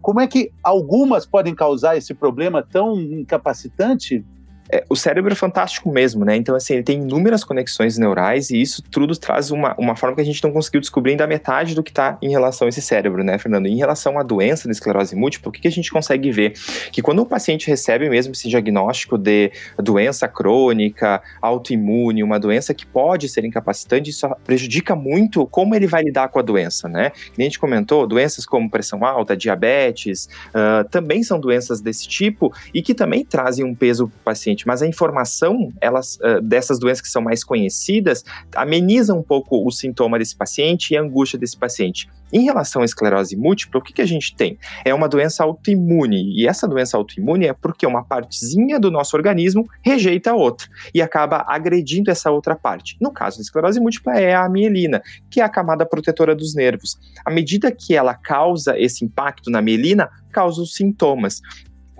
[0.00, 4.24] Como é que algumas podem causar esse problema tão incapacitante?
[4.70, 6.36] É, o cérebro é fantástico mesmo, né?
[6.36, 10.22] Então, assim, ele tem inúmeras conexões neurais e isso tudo traz uma, uma forma que
[10.22, 13.22] a gente não conseguiu descobrir ainda metade do que está em relação a esse cérebro,
[13.22, 13.66] né, Fernando?
[13.66, 16.54] Em relação à doença da esclerose múltipla, o que, que a gente consegue ver?
[16.90, 22.86] Que quando o paciente recebe mesmo esse diagnóstico de doença crônica, autoimune, uma doença que
[22.86, 27.12] pode ser incapacitante, isso prejudica muito como ele vai lidar com a doença, né?
[27.38, 32.82] a gente comentou, doenças como pressão alta, diabetes, uh, também são doenças desse tipo e
[32.82, 37.02] que também trazem um peso para o paciente paciente, mas a informação elas, dessas doenças
[37.02, 41.56] que são mais conhecidas ameniza um pouco o sintoma desse paciente e a angústia desse
[41.56, 42.08] paciente.
[42.32, 44.58] Em relação à esclerose múltipla, o que, que a gente tem?
[44.84, 49.68] É uma doença autoimune, e essa doença autoimune é porque uma partezinha do nosso organismo
[49.82, 52.96] rejeita a outra e acaba agredindo essa outra parte.
[53.00, 56.98] No caso da esclerose múltipla, é a mielina, que é a camada protetora dos nervos.
[57.24, 61.40] À medida que ela causa esse impacto na mielina, causa os sintomas.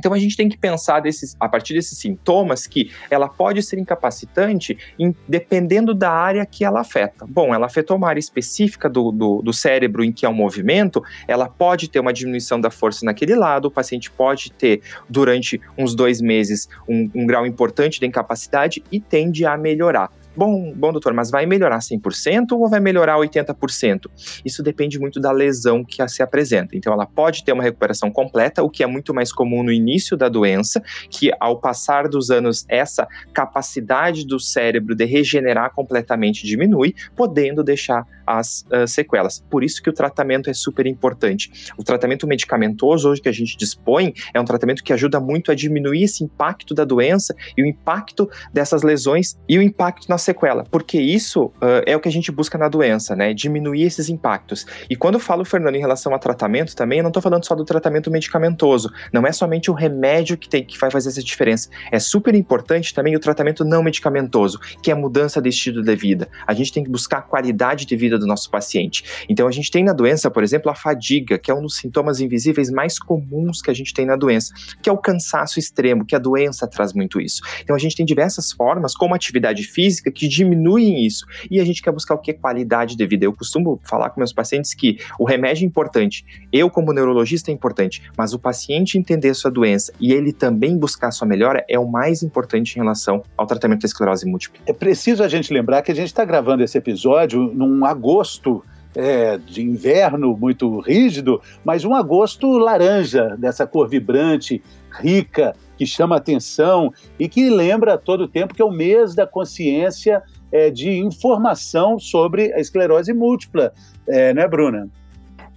[0.05, 3.79] Então a gente tem que pensar desses, a partir desses sintomas que ela pode ser
[3.79, 7.25] incapacitante em, dependendo da área que ela afeta.
[7.27, 11.03] Bom, ela afetou uma área específica do, do, do cérebro em que há um movimento,
[11.27, 15.95] ela pode ter uma diminuição da força naquele lado, o paciente pode ter durante uns
[15.95, 20.11] dois meses um, um grau importante de incapacidade e tende a melhorar.
[20.37, 24.11] Bom, bom, doutor, mas vai melhorar 100% ou vai melhorar 80%?
[24.45, 26.77] Isso depende muito da lesão que se apresenta.
[26.77, 30.17] Então, ela pode ter uma recuperação completa, o que é muito mais comum no início
[30.17, 36.95] da doença, que ao passar dos anos, essa capacidade do cérebro de regenerar completamente diminui,
[37.15, 39.45] podendo deixar as uh, sequelas.
[39.51, 41.73] Por isso que o tratamento é super importante.
[41.77, 45.55] O tratamento medicamentoso hoje que a gente dispõe é um tratamento que ajuda muito a
[45.55, 50.65] diminuir esse impacto da doença e o impacto dessas lesões e o impacto na sequela,
[50.71, 53.33] porque isso uh, é o que a gente busca na doença, né?
[53.33, 54.67] Diminuir esses impactos.
[54.89, 57.55] E quando eu falo, Fernando, em relação a tratamento também, eu não estou falando só
[57.55, 58.91] do tratamento medicamentoso.
[59.13, 61.69] Não é somente o remédio que, tem, que vai fazer essa diferença.
[61.91, 65.97] É super importante também o tratamento não medicamentoso, que é a mudança de estilo de
[65.97, 66.29] vida.
[66.47, 69.05] A gente tem que buscar a qualidade de vida do nosso paciente.
[69.29, 72.21] Então a gente tem na doença, por exemplo, a fadiga, que é um dos sintomas
[72.21, 76.15] invisíveis mais comuns que a gente tem na doença, que é o cansaço extremo, que
[76.15, 77.43] a doença traz muito isso.
[77.63, 81.27] Então a gente tem diversas formas, como atividade física, que diminuem isso.
[81.51, 82.33] E a gente quer buscar o que?
[82.33, 83.25] Qualidade de vida.
[83.25, 87.55] Eu costumo falar com meus pacientes que o remédio é importante, eu, como neurologista, é
[87.55, 91.65] importante, mas o paciente entender a sua doença e ele também buscar a sua melhora
[91.69, 94.61] é o mais importante em relação ao tratamento da esclerose múltipla.
[94.67, 98.63] É preciso a gente lembrar que a gente está gravando esse episódio num agosto
[98.95, 104.63] é, de inverno muito rígido, mas um agosto laranja, dessa cor vibrante,
[105.01, 110.23] rica, que chama atenção e que lembra todo tempo que é o mês da consciência
[110.53, 113.73] é, de informação sobre a esclerose múltipla,
[114.09, 114.89] é, né, Bruna?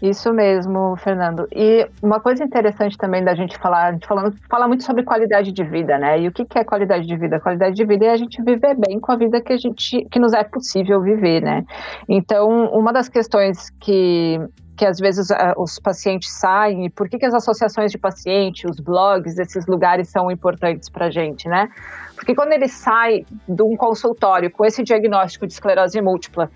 [0.01, 1.47] Isso mesmo, Fernando.
[1.51, 5.51] E uma coisa interessante também da gente falar, a gente falando, fala muito sobre qualidade
[5.51, 6.21] de vida, né?
[6.21, 7.39] E o que, que é qualidade de vida?
[7.39, 10.19] Qualidade de vida é a gente viver bem com a vida que a gente, que
[10.19, 11.65] nos é possível viver, né?
[12.07, 14.39] Então, uma das questões que
[14.77, 18.67] que às vezes uh, os pacientes saem e por que, que as associações de paciente,
[18.69, 21.67] os blogs, esses lugares são importantes para a gente, né?
[22.15, 26.49] Porque quando ele sai de um consultório com esse diagnóstico de esclerose múltipla,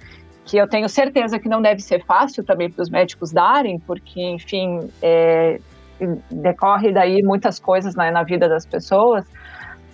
[0.45, 4.21] que eu tenho certeza que não deve ser fácil também para os médicos darem, porque,
[4.21, 5.59] enfim, é,
[6.29, 9.25] decorre daí muitas coisas né, na vida das pessoas,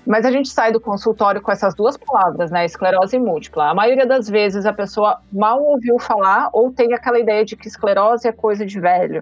[0.07, 2.63] mas a gente sai do consultório com essas duas palavras, né?
[2.63, 3.69] Esclerose múltipla.
[3.69, 7.67] A maioria das vezes a pessoa mal ouviu falar ou tem aquela ideia de que
[7.67, 9.21] esclerose é coisa de velho.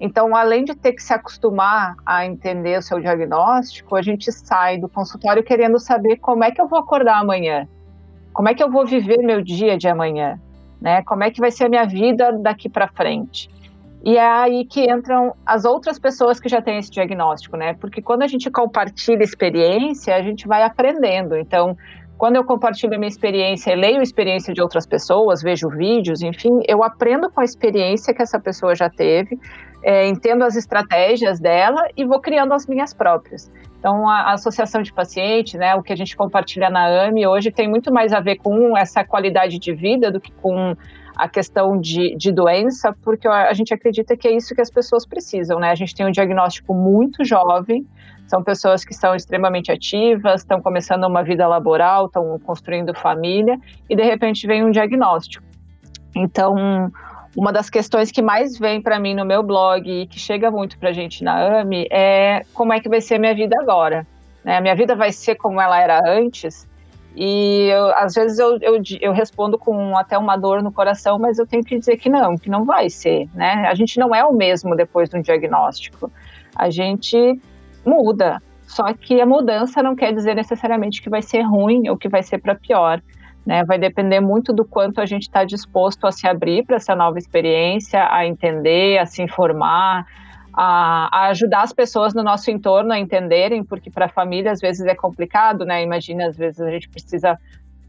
[0.00, 4.78] Então, além de ter que se acostumar a entender o seu diagnóstico, a gente sai
[4.78, 7.68] do consultório querendo saber como é que eu vou acordar amanhã,
[8.32, 10.40] como é que eu vou viver meu dia de amanhã,
[10.80, 11.02] né?
[11.02, 13.50] Como é que vai ser a minha vida daqui para frente.
[14.04, 17.72] E é aí que entram as outras pessoas que já têm esse diagnóstico, né?
[17.80, 21.36] Porque quando a gente compartilha experiência, a gente vai aprendendo.
[21.36, 21.74] Então,
[22.18, 26.60] quando eu compartilho a minha experiência, leio a experiência de outras pessoas, vejo vídeos, enfim,
[26.68, 29.38] eu aprendo com a experiência que essa pessoa já teve,
[29.82, 33.50] é, entendo as estratégias dela e vou criando as minhas próprias.
[33.78, 37.50] Então, a, a, associação de paciente, né, o que a gente compartilha na AME hoje
[37.50, 40.76] tem muito mais a ver com essa qualidade de vida do que com
[41.16, 45.06] a questão de, de doença, porque a gente acredita que é isso que as pessoas
[45.06, 45.70] precisam, né?
[45.70, 47.86] A gente tem um diagnóstico muito jovem,
[48.26, 53.94] são pessoas que são extremamente ativas, estão começando uma vida laboral, estão construindo família e
[53.94, 55.44] de repente vem um diagnóstico.
[56.16, 56.90] Então,
[57.36, 60.78] uma das questões que mais vem para mim no meu blog e que chega muito
[60.78, 64.06] para a gente na AMI é como é que vai ser a minha vida agora.
[64.44, 64.56] Né?
[64.56, 66.68] A minha vida vai ser como ela era antes.
[67.16, 71.38] E eu, às vezes eu, eu, eu, respondo com até uma dor no coração, mas
[71.38, 73.28] eu tenho que dizer que não, que não vai ser.
[73.34, 73.66] Né?
[73.68, 76.10] A gente não é o mesmo depois de um diagnóstico.
[76.56, 77.40] A gente
[77.86, 78.42] muda.
[78.66, 82.22] Só que a mudança não quer dizer necessariamente que vai ser ruim ou que vai
[82.22, 83.00] ser para pior.
[83.46, 83.62] Né?
[83.64, 87.18] Vai depender muito do quanto a gente está disposto a se abrir para essa nova
[87.18, 90.04] experiência, a entender, a se informar,
[90.56, 94.60] a, a, ajudar as pessoas no nosso entorno a entenderem, porque para a família às
[94.60, 95.82] vezes é complicado, né?
[95.82, 97.38] Imagina, às vezes a gente precisa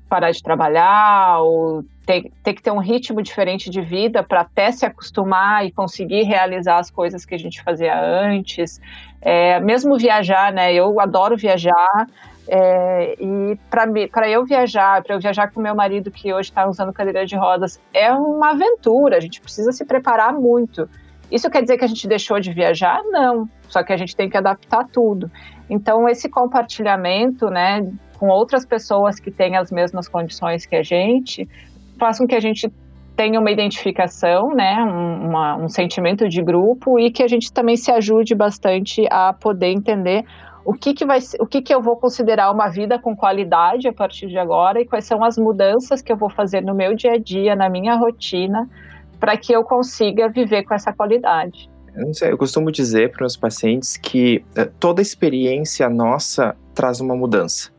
[0.10, 4.72] parar de trabalhar ou ter, ter que ter um ritmo diferente de vida para até
[4.72, 8.80] se acostumar e conseguir realizar as coisas que a gente fazia antes.
[9.22, 10.74] É, mesmo viajar, né?
[10.74, 12.08] Eu adoro viajar.
[12.48, 16.94] É, e para eu viajar, para eu viajar com meu marido que hoje está usando
[16.94, 19.18] cadeira de rodas, é uma aventura.
[19.18, 20.88] A gente precisa se preparar muito.
[21.32, 23.02] Isso quer dizer que a gente deixou de viajar?
[23.06, 23.50] Não.
[23.68, 25.30] Só que a gente tem que adaptar tudo.
[25.70, 31.48] Então, esse compartilhamento, né, com outras pessoas que têm as mesmas condições que a gente,
[31.98, 32.72] faz com que a gente
[33.16, 37.78] tenha uma identificação, né, um, uma, um sentimento de grupo e que a gente também
[37.78, 40.26] se ajude bastante a poder entender
[40.66, 43.94] o que, que vai o que, que eu vou considerar uma vida com qualidade a
[43.94, 47.14] partir de agora e quais são as mudanças que eu vou fazer no meu dia
[47.14, 48.68] a dia, na minha rotina,
[49.20, 51.70] para que eu consiga viver com essa qualidade.
[51.96, 57.16] Eu, sei, eu costumo dizer para os pacientes que eh, toda experiência nossa traz uma
[57.16, 57.72] mudança.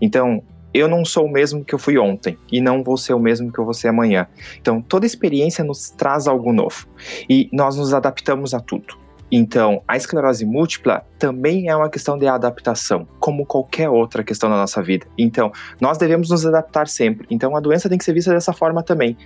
[0.00, 3.18] Então, eu não sou o mesmo que eu fui ontem e não vou ser o
[3.18, 4.26] mesmo que eu vou ser amanhã.
[4.60, 6.86] Então, toda experiência nos traz algo novo
[7.28, 8.98] e nós nos adaptamos a tudo.
[9.32, 14.56] Então, a esclerose múltipla também é uma questão de adaptação, como qualquer outra questão da
[14.56, 15.06] nossa vida.
[15.16, 17.28] Então, nós devemos nos adaptar sempre.
[17.30, 19.16] Então, a doença tem que ser vista dessa forma também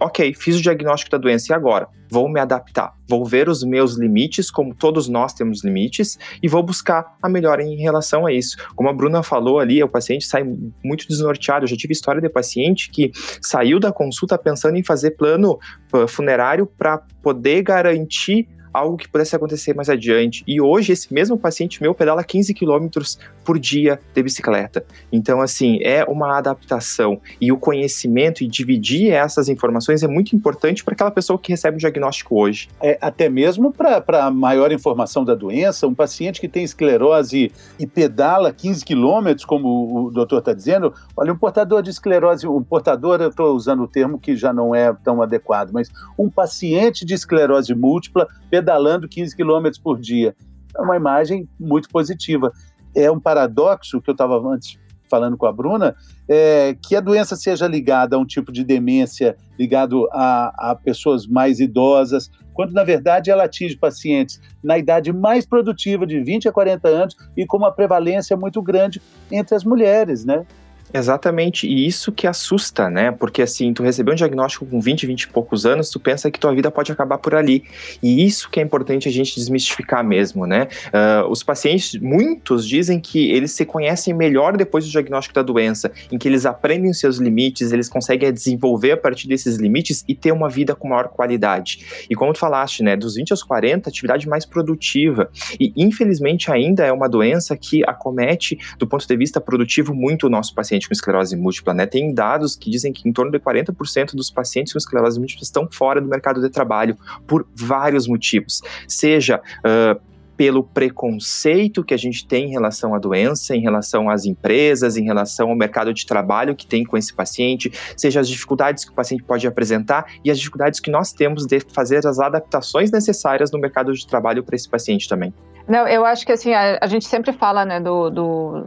[0.00, 1.88] ok, fiz o diagnóstico da doença e agora?
[2.10, 6.62] Vou me adaptar, vou ver os meus limites, como todos nós temos limites, e vou
[6.62, 8.56] buscar a melhora em relação a isso.
[8.74, 10.44] Como a Bruna falou ali, o paciente sai
[10.84, 11.64] muito desnorteado.
[11.64, 15.58] Eu já tive história de paciente que saiu da consulta pensando em fazer plano
[15.92, 20.42] uh, funerário para poder garantir algo que pudesse acontecer mais adiante.
[20.46, 24.84] E hoje, esse mesmo paciente meu pedala 15 quilômetros por dia de bicicleta.
[25.10, 27.20] Então, assim, é uma adaptação.
[27.40, 31.76] E o conhecimento e dividir essas informações é muito importante para aquela pessoa que recebe
[31.76, 32.68] o diagnóstico hoje.
[32.80, 38.52] É, até mesmo para maior informação da doença, um paciente que tem esclerose e pedala
[38.52, 43.28] 15 quilômetros, como o doutor está dizendo, olha, um portador de esclerose, um portador, eu
[43.28, 47.74] estou usando o termo que já não é tão adequado, mas um paciente de esclerose
[47.74, 48.28] múltipla
[48.62, 50.36] pedalando 15 quilômetros por dia.
[50.76, 52.52] É uma imagem muito positiva.
[52.94, 54.78] É um paradoxo que eu estava antes
[55.10, 55.94] falando com a Bruna,
[56.26, 61.26] é, que a doença seja ligada a um tipo de demência, ligado a, a, pessoas
[61.26, 66.52] mais idosas, quando na verdade ela atinge pacientes na idade mais produtiva, de 20 a
[66.52, 70.46] 40 anos, e com uma prevalência muito grande entre as mulheres, né?
[70.94, 73.10] Exatamente, e isso que assusta, né?
[73.12, 76.38] Porque assim, tu recebeu um diagnóstico com 20, 20 e poucos anos, tu pensa que
[76.38, 77.64] tua vida pode acabar por ali.
[78.02, 80.68] E isso que é importante a gente desmistificar mesmo, né?
[80.88, 85.90] Uh, os pacientes, muitos dizem que eles se conhecem melhor depois do diagnóstico da doença,
[86.10, 90.32] em que eles aprendem seus limites, eles conseguem desenvolver a partir desses limites e ter
[90.32, 92.06] uma vida com maior qualidade.
[92.10, 95.30] E como tu falaste, né, dos 20 aos 40, atividade mais produtiva.
[95.58, 100.30] E infelizmente ainda é uma doença que acomete, do ponto de vista produtivo, muito o
[100.30, 101.86] nosso paciente paciente com esclerose múltipla, né?
[101.86, 105.68] Tem dados que dizem que em torno de 40% dos pacientes com esclerose múltipla estão
[105.70, 108.60] fora do mercado de trabalho por vários motivos.
[108.88, 110.00] Seja uh,
[110.36, 115.04] pelo preconceito que a gente tem em relação à doença, em relação às empresas, em
[115.04, 118.94] relação ao mercado de trabalho que tem com esse paciente, seja as dificuldades que o
[118.94, 123.58] paciente pode apresentar e as dificuldades que nós temos de fazer as adaptações necessárias no
[123.58, 125.32] mercado de trabalho para esse paciente também.
[125.68, 128.66] Não, eu acho que assim, a, a gente sempre fala, né, do, do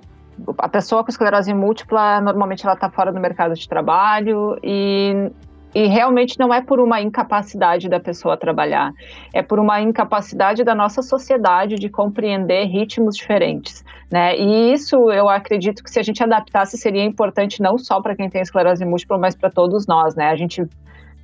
[0.58, 5.32] a pessoa com esclerose múltipla, normalmente ela está fora do mercado de trabalho e
[5.76, 8.94] e realmente não é por uma incapacidade da pessoa trabalhar,
[9.34, 14.38] é por uma incapacidade da nossa sociedade de compreender ritmos diferentes, né?
[14.38, 18.30] E isso eu acredito que se a gente adaptasse seria importante não só para quem
[18.30, 20.30] tem esclerose múltipla, mas para todos nós, né?
[20.30, 20.66] A gente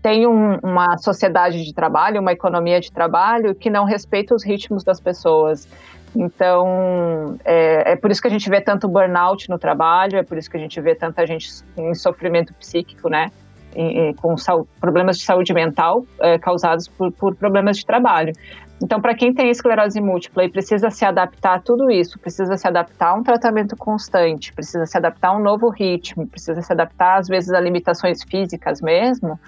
[0.02, 4.84] tem um, uma sociedade de trabalho, uma economia de trabalho que não respeita os ritmos
[4.84, 5.66] das pessoas.
[6.16, 10.38] Então, é, é, por isso que a gente vê tanto burnout no trabalho, é por
[10.38, 13.32] isso que a gente vê tanta gente em sofrimento psíquico, né?
[14.18, 14.36] com
[14.82, 18.34] problemas de saúde mental é, causados por, por problemas de trabalho.
[18.84, 22.68] Então, para quem tem esclerose múltipla e precisa se adaptar a tudo isso, precisa se
[22.68, 27.20] adaptar a um tratamento constante, precisa se adaptar a um novo ritmo, precisa se adaptar,
[27.20, 29.40] às vezes, a limitações físicas mesmo,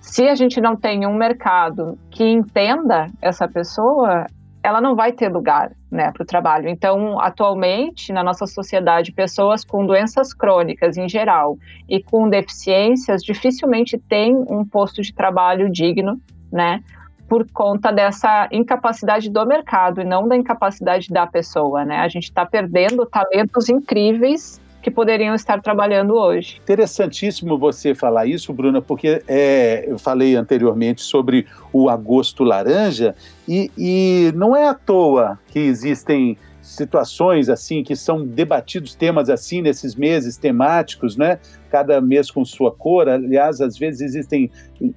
[0.00, 4.26] se a gente não tem um mercado que entenda essa pessoa,
[4.62, 6.68] ela não vai ter lugar né, para o trabalho.
[6.68, 11.58] Então, atualmente, na nossa sociedade, pessoas com doenças crônicas em geral
[11.88, 16.82] e com deficiências dificilmente têm um posto de trabalho digno, né?
[17.28, 21.98] Por conta dessa incapacidade do mercado e não da incapacidade da pessoa, né?
[21.98, 26.60] A gente está perdendo talentos incríveis que poderiam estar trabalhando hoje.
[26.62, 33.14] Interessantíssimo você falar isso, Bruna, porque é, eu falei anteriormente sobre o agosto laranja
[33.48, 39.60] e, e não é à toa que existem situações assim que são debatidos temas assim
[39.60, 41.38] nesses meses temáticos, né?
[41.70, 43.08] Cada mês com sua cor.
[43.08, 44.50] Aliás, às vezes existem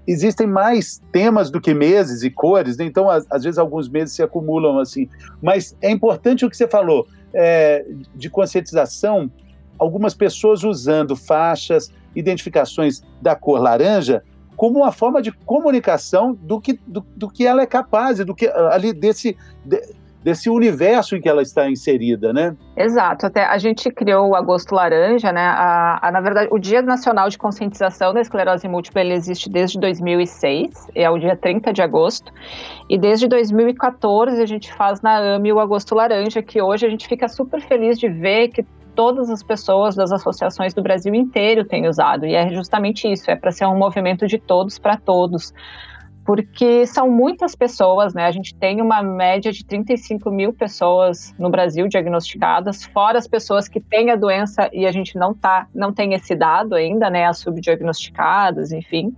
[0.08, 2.86] existem mais temas do que meses e cores, né?
[2.86, 5.10] então às, às vezes alguns meses se acumulam assim.
[5.42, 9.30] Mas é importante o que você falou é, de conscientização
[9.78, 14.24] algumas pessoas usando faixas, identificações da cor laranja
[14.56, 18.48] como uma forma de comunicação do que, do, do que ela é capaz, do que
[18.48, 19.82] ali desse, de,
[20.26, 22.56] desse universo em que ela está inserida, né?
[22.76, 23.28] Exato.
[23.28, 25.42] Até a gente criou o Agosto Laranja, né?
[25.42, 29.80] A, a, na verdade, o Dia Nacional de Conscientização da Esclerose Múltipla ele existe desde
[29.80, 32.34] 2006, é o dia 30 de agosto,
[32.90, 37.08] e desde 2014 a gente faz na AME o Agosto Laranja, que hoje a gente
[37.08, 38.66] fica super feliz de ver que
[38.96, 42.26] todas as pessoas das associações do Brasil inteiro têm usado.
[42.26, 45.54] E é justamente isso, é para ser um movimento de todos para todos.
[46.26, 48.26] Porque são muitas pessoas, né?
[48.26, 53.68] A gente tem uma média de 35 mil pessoas no Brasil diagnosticadas, fora as pessoas
[53.68, 57.26] que têm a doença e a gente não tá, não tem esse dado ainda, né?
[57.26, 59.16] As subdiagnosticadas, enfim.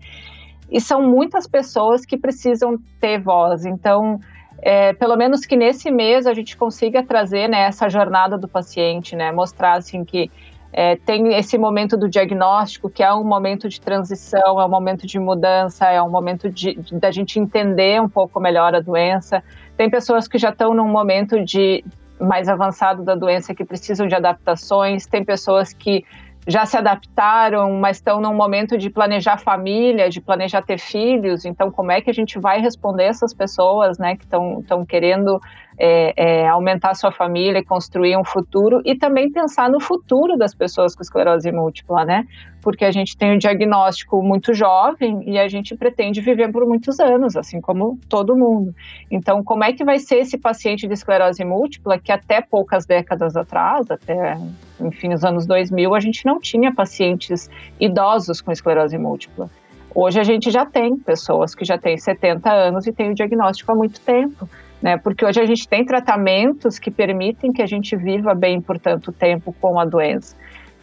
[0.69, 3.65] E são muitas pessoas que precisam ter voz.
[3.65, 4.19] Então,
[4.61, 9.15] é, pelo menos que nesse mês a gente consiga trazer né, essa jornada do paciente,
[9.15, 10.31] né, mostrar assim que
[10.73, 15.07] é, tem esse momento do diagnóstico, que é um momento de transição, é um momento
[15.07, 19.43] de mudança, é um momento de, de da gente entender um pouco melhor a doença.
[19.75, 21.83] Tem pessoas que já estão num momento de
[22.19, 26.03] mais avançado da doença que precisam de adaptações, tem pessoas que
[26.47, 31.43] já se adaptaram, mas estão num momento de planejar família, de planejar ter filhos.
[31.43, 35.41] Então, como é que a gente vai responder essas pessoas, né, que estão querendo
[35.77, 40.95] é, é, aumentar sua família construir um futuro e também pensar no futuro das pessoas
[40.95, 42.25] com esclerose múltipla, né?
[42.61, 46.99] Porque a gente tem um diagnóstico muito jovem e a gente pretende viver por muitos
[46.99, 48.73] anos, assim como todo mundo.
[49.11, 53.37] Então, como é que vai ser esse paciente de esclerose múltipla que até poucas décadas
[53.37, 54.37] atrás, até,
[54.81, 57.49] enfim, os anos 2000, a gente não tinha pacientes
[57.79, 59.49] idosos com esclerose múltipla.
[59.93, 63.71] Hoje a gente já tem pessoas que já têm 70 anos e têm o diagnóstico
[63.71, 64.47] há muito tempo
[64.81, 64.97] né?
[64.97, 69.11] Porque hoje a gente tem tratamentos que permitem que a gente viva bem por tanto
[69.11, 70.35] tempo com a doença.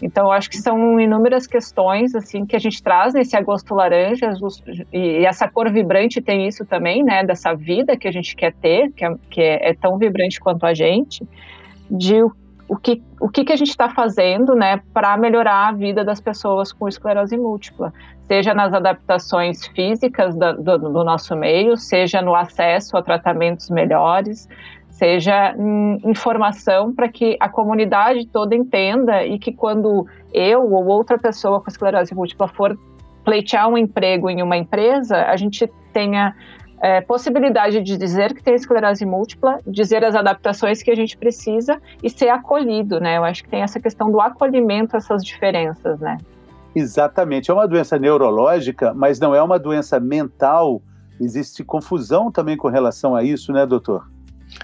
[0.03, 4.33] Então, eu acho que são inúmeras questões assim que a gente traz nesse agosto laranja
[4.93, 7.25] e essa cor vibrante tem isso também, né?
[7.25, 10.67] Dessa vida que a gente quer ter, que é, que é, é tão vibrante quanto
[10.67, 11.27] a gente,
[11.91, 12.17] de
[12.69, 16.21] o que, o que, que a gente está fazendo né, para melhorar a vida das
[16.21, 17.93] pessoas com esclerose múltipla,
[18.23, 24.49] seja nas adaptações físicas do, do, do nosso meio, seja no acesso a tratamentos melhores,
[24.89, 25.55] seja
[26.05, 31.69] informação para que a comunidade toda entenda e que quando eu ou outra pessoa com
[31.69, 32.79] esclerose múltipla for
[33.25, 36.35] pleitear um emprego em uma empresa, a gente tenha
[36.85, 41.81] é, possibilidade de dizer que tem esclerose múltipla, dizer as adaptações que a gente precisa
[42.03, 43.17] e ser acolhido, né?
[43.17, 46.19] Eu acho que tem essa questão do acolhimento a essas diferenças, né?
[46.77, 47.51] Exatamente.
[47.51, 50.83] É uma doença neurológica, mas não é uma doença mental.
[51.19, 54.07] Existe confusão também com relação a isso, né, doutor?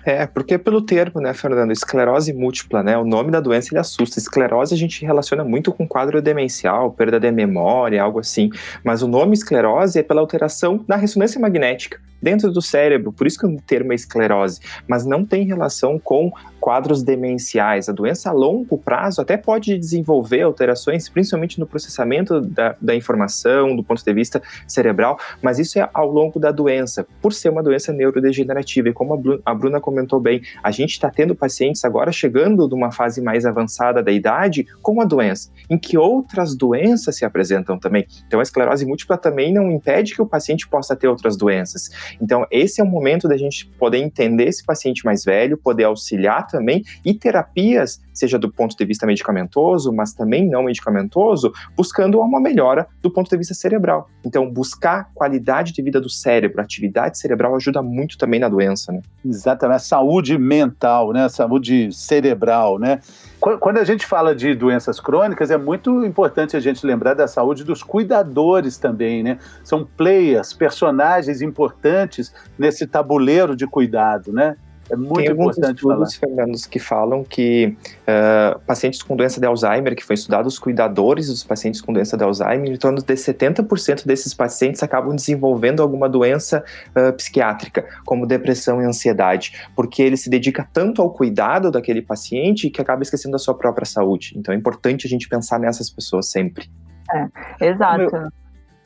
[0.05, 4.18] É, porque pelo termo, né, Fernando, esclerose múltipla, né, o nome da doença ele assusta.
[4.18, 8.51] Esclerose a gente relaciona muito com quadro demencial, perda de memória, algo assim.
[8.84, 13.38] Mas o nome esclerose é pela alteração na ressonância magnética dentro do cérebro, por isso
[13.38, 16.30] que o termo é esclerose, mas não tem relação com
[16.61, 17.89] quadros demenciais.
[17.89, 23.75] A doença a longo prazo até pode desenvolver alterações, principalmente no processamento da, da informação,
[23.75, 27.63] do ponto de vista cerebral, mas isso é ao longo da doença, por ser uma
[27.63, 28.89] doença neurodegenerativa.
[28.89, 32.93] E como a Bruna comentou bem, a gente está tendo pacientes agora chegando de uma
[32.93, 38.07] fase mais avançada da idade com a doença, em que outras doenças se apresentam também.
[38.27, 41.91] Então, a esclerose múltipla também não impede que o paciente possa ter outras doenças.
[42.21, 46.50] Então, esse é o momento da gente poder entender esse paciente mais velho, poder auxiliar
[46.51, 52.41] também, e terapias, seja do ponto de vista medicamentoso, mas também não medicamentoso, buscando uma
[52.41, 54.09] melhora do ponto de vista cerebral.
[54.25, 59.01] Então, buscar qualidade de vida do cérebro, atividade cerebral ajuda muito também na doença, né?
[59.25, 61.25] Exatamente, a saúde mental, né?
[61.25, 63.01] A saúde cerebral, né?
[63.41, 67.65] Quando a gente fala de doenças crônicas, é muito importante a gente lembrar da saúde
[67.65, 69.39] dos cuidadores também, né?
[69.65, 74.57] São players, personagens importantes nesse tabuleiro de cuidado, né?
[74.91, 76.34] É muito Tem alguns estudos, falar.
[76.34, 81.28] Fernando, que falam que uh, pacientes com doença de Alzheimer, que foi estudado os cuidadores
[81.28, 86.09] dos pacientes com doença de Alzheimer, em torno de 70% desses pacientes acabam desenvolvendo alguma
[86.09, 92.03] doença uh, psiquiátrica, como depressão e ansiedade, porque ele se dedica tanto ao cuidado daquele
[92.03, 94.34] paciente que acaba esquecendo da sua própria saúde.
[94.36, 96.68] Então é importante a gente pensar nessas pessoas sempre.
[97.12, 98.12] É, exato.
[98.12, 98.39] Meu,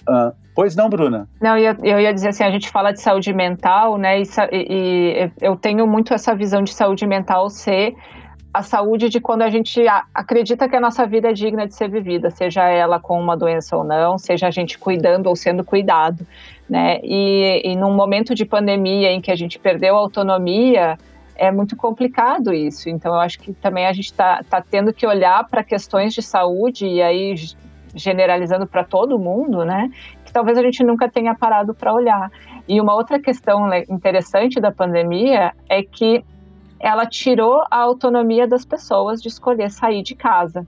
[0.09, 1.29] Uh, pois não, Bruna?
[1.41, 5.31] Não, eu, eu ia dizer assim, a gente fala de saúde mental, né, e, e,
[5.41, 7.95] eu tenho muito essa visão de saúde mental ser
[8.55, 9.85] a saúde de quando a gente
[10.15, 13.77] acredita que a nossa vida é digna de ser vivida, seja ela com uma doença
[13.77, 16.25] ou não, seja a gente cuidando ou sendo cuidado,
[16.71, 17.01] né?
[17.03, 20.97] E, e num momento de pandemia em que a gente perdeu a autonomia,
[21.35, 22.89] é muito complicado isso.
[22.89, 26.23] Então, eu acho que também a gente está tá tendo que olhar para questões de
[26.23, 27.35] saúde e aí
[27.95, 29.91] generalizando para todo mundo, né?
[30.25, 32.31] Que talvez a gente nunca tenha parado para olhar.
[32.69, 36.25] E uma outra questão interessante da pandemia é que
[36.81, 40.67] ela tirou a autonomia das pessoas de escolher sair de casa.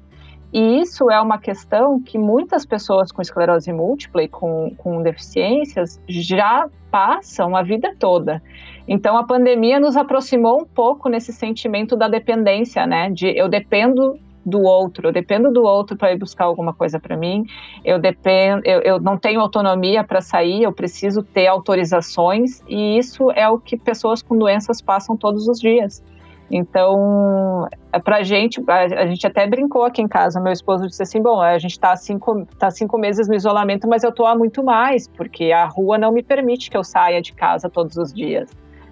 [0.53, 6.01] E isso é uma questão que muitas pessoas com esclerose múltipla e com, com deficiências
[6.09, 8.43] já passam a vida toda.
[8.89, 13.11] Então a pandemia nos aproximou um pouco nesse sentimento da dependência, né?
[13.11, 17.17] De eu dependo do outro, eu dependo do outro para ir buscar alguma coisa para
[17.17, 17.45] mim,
[17.85, 23.33] eu dependo, eu, eu não tenho autonomia para sair, eu preciso ter autorizações, e isso
[23.33, 26.01] é o que pessoas com doenças passam todos os dias.
[26.49, 31.03] Então, é pra gente, a, a, gente até brincou aqui em casa, meu esposo disse
[31.03, 34.37] assim, bom, a gente está cinco, tá cinco meses no isolamento, mas eu estou há
[34.37, 38.13] muito mais, porque a rua não me permite que eu saia de casa todos os
[38.13, 38.49] dias,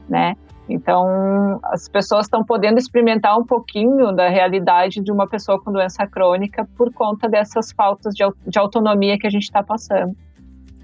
[0.08, 0.34] né?
[0.68, 6.06] Então, as pessoas estão podendo experimentar um pouquinho da realidade de uma pessoa com doença
[6.06, 10.16] crônica por conta dessas faltas de, de autonomia que a gente está passando.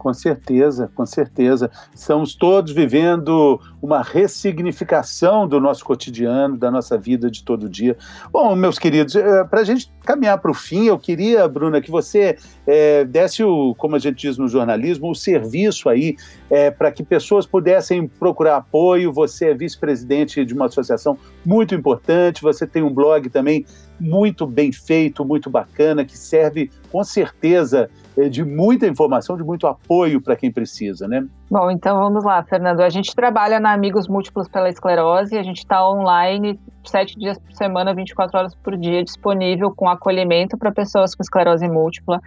[0.00, 1.70] Com certeza, com certeza.
[1.94, 7.98] Estamos todos vivendo uma ressignificação do nosso cotidiano, da nossa vida de todo dia.
[8.32, 11.90] Bom, meus queridos, eh, para a gente caminhar para o fim, eu queria, Bruna, que
[11.90, 16.16] você é, desse o, como a gente diz no jornalismo, o serviço aí
[16.48, 19.12] é, para que pessoas pudessem procurar apoio.
[19.12, 23.66] Você é vice-presidente de uma associação muito importante, você tem um blog também
[24.00, 29.66] muito bem feito, muito bacana, que serve com certeza é, de muita informação, de muito
[29.66, 31.26] apoio para quem precisa, né?
[31.50, 32.80] Bom, então vamos lá, Fernando.
[32.80, 37.52] A gente trabalha na Amigos Múltiplos pela Esclerose, a gente está online sete dias por
[37.52, 42.20] semana, 24 horas por dia, disponível com acolhimento para pessoas com esclerose múltipla.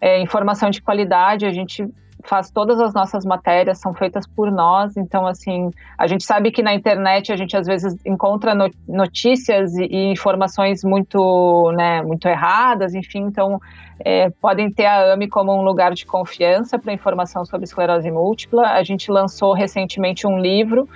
[0.00, 1.86] É, informação de qualidade, a gente
[2.28, 6.62] faz todas as nossas matérias, são feitas por nós, então, assim, a gente sabe que
[6.62, 8.54] na internet a gente às vezes encontra
[8.86, 13.58] notícias e, e informações muito, né, muito erradas, enfim, então
[14.04, 18.68] é, podem ter a AME como um lugar de confiança para informação sobre esclerose múltipla.
[18.68, 20.88] A gente lançou recentemente um livro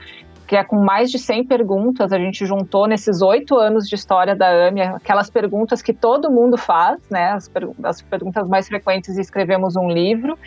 [0.47, 4.37] que é com mais de 100 perguntas, a gente juntou nesses oito anos de história
[4.37, 9.17] da AME, aquelas perguntas que todo mundo faz, né, as, per as perguntas mais frequentes,
[9.17, 10.39] e escrevemos um livro.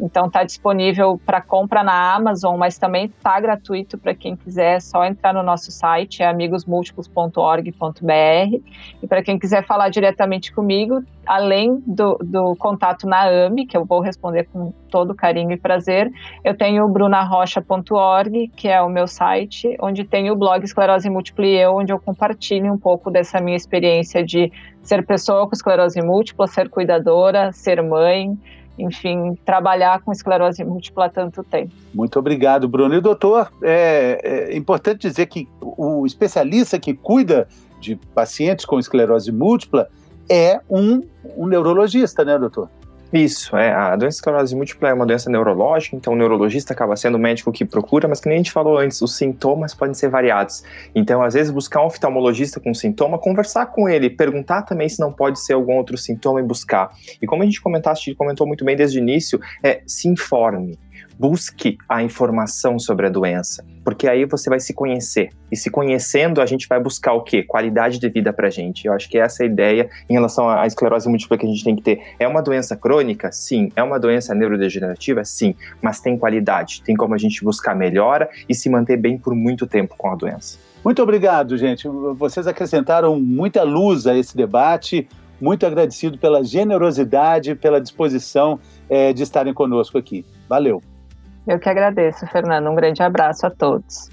[0.00, 4.80] Então está disponível para compra na Amazon, mas também está gratuito para quem quiser, é
[4.80, 8.62] só entrar no nosso site, é amigosmúltiplos.org.br.
[9.02, 13.84] E para quem quiser falar diretamente comigo, além do, do, contato na AMI, que eu
[13.84, 16.10] vou responder com todo carinho e prazer,
[16.42, 21.46] eu tenho o brunarrocha.org, que é o meu site, onde tem o blog Esclerose Múltipla
[21.46, 24.50] e eu, onde eu compartilho um pouco dessa minha experiência de
[24.82, 28.38] ser pessoa com esclerose múltipla, ser cuidadora, ser mãe,
[28.78, 31.72] enfim, trabalhar com esclerose múltipla há tanto tempo.
[31.92, 32.94] Muito obrigado, Bruno.
[32.94, 37.48] E doutor, é, é importante dizer que o especialista que cuida
[37.80, 39.88] de pacientes com esclerose múltipla
[40.28, 41.02] é um,
[41.36, 42.68] um neurologista, né, doutor?
[43.12, 43.72] Isso, é.
[43.72, 47.50] A doença esclerose múltipla é uma doença neurológica, então o neurologista acaba sendo o médico
[47.50, 50.62] que procura, mas que nem a gente falou antes, os sintomas podem ser variados.
[50.94, 55.10] Então, às vezes, buscar um oftalmologista com sintoma, conversar com ele, perguntar também se não
[55.10, 56.90] pode ser algum outro sintoma e buscar.
[57.20, 60.78] E como a gente comentaste, comentou muito bem desde o início, é se informe
[61.18, 65.30] busque a informação sobre a doença, porque aí você vai se conhecer.
[65.50, 67.42] E se conhecendo, a gente vai buscar o quê?
[67.42, 68.86] Qualidade de vida pra gente.
[68.86, 71.64] Eu acho que essa é a ideia em relação à esclerose múltipla que a gente
[71.64, 72.00] tem que ter.
[72.18, 73.32] É uma doença crônica?
[73.32, 73.72] Sim.
[73.74, 75.24] É uma doença neurodegenerativa?
[75.24, 75.54] Sim.
[75.82, 79.66] Mas tem qualidade, tem como a gente buscar melhora e se manter bem por muito
[79.66, 80.58] tempo com a doença.
[80.84, 81.88] Muito obrigado, gente.
[82.16, 85.08] Vocês acrescentaram muita luz a esse debate.
[85.40, 88.58] Muito agradecido pela generosidade, pela disposição
[88.88, 90.24] é, de estarem conosco aqui.
[90.48, 90.82] Valeu.
[91.48, 92.68] Eu que agradeço, Fernando.
[92.68, 94.10] Um grande abraço a todos.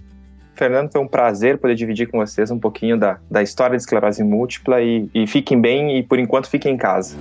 [0.53, 4.23] Fernando, foi um prazer poder dividir com vocês um pouquinho da, da história de esclerose
[4.23, 7.17] múltipla e, e fiquem bem e, por enquanto, fiquem em casa.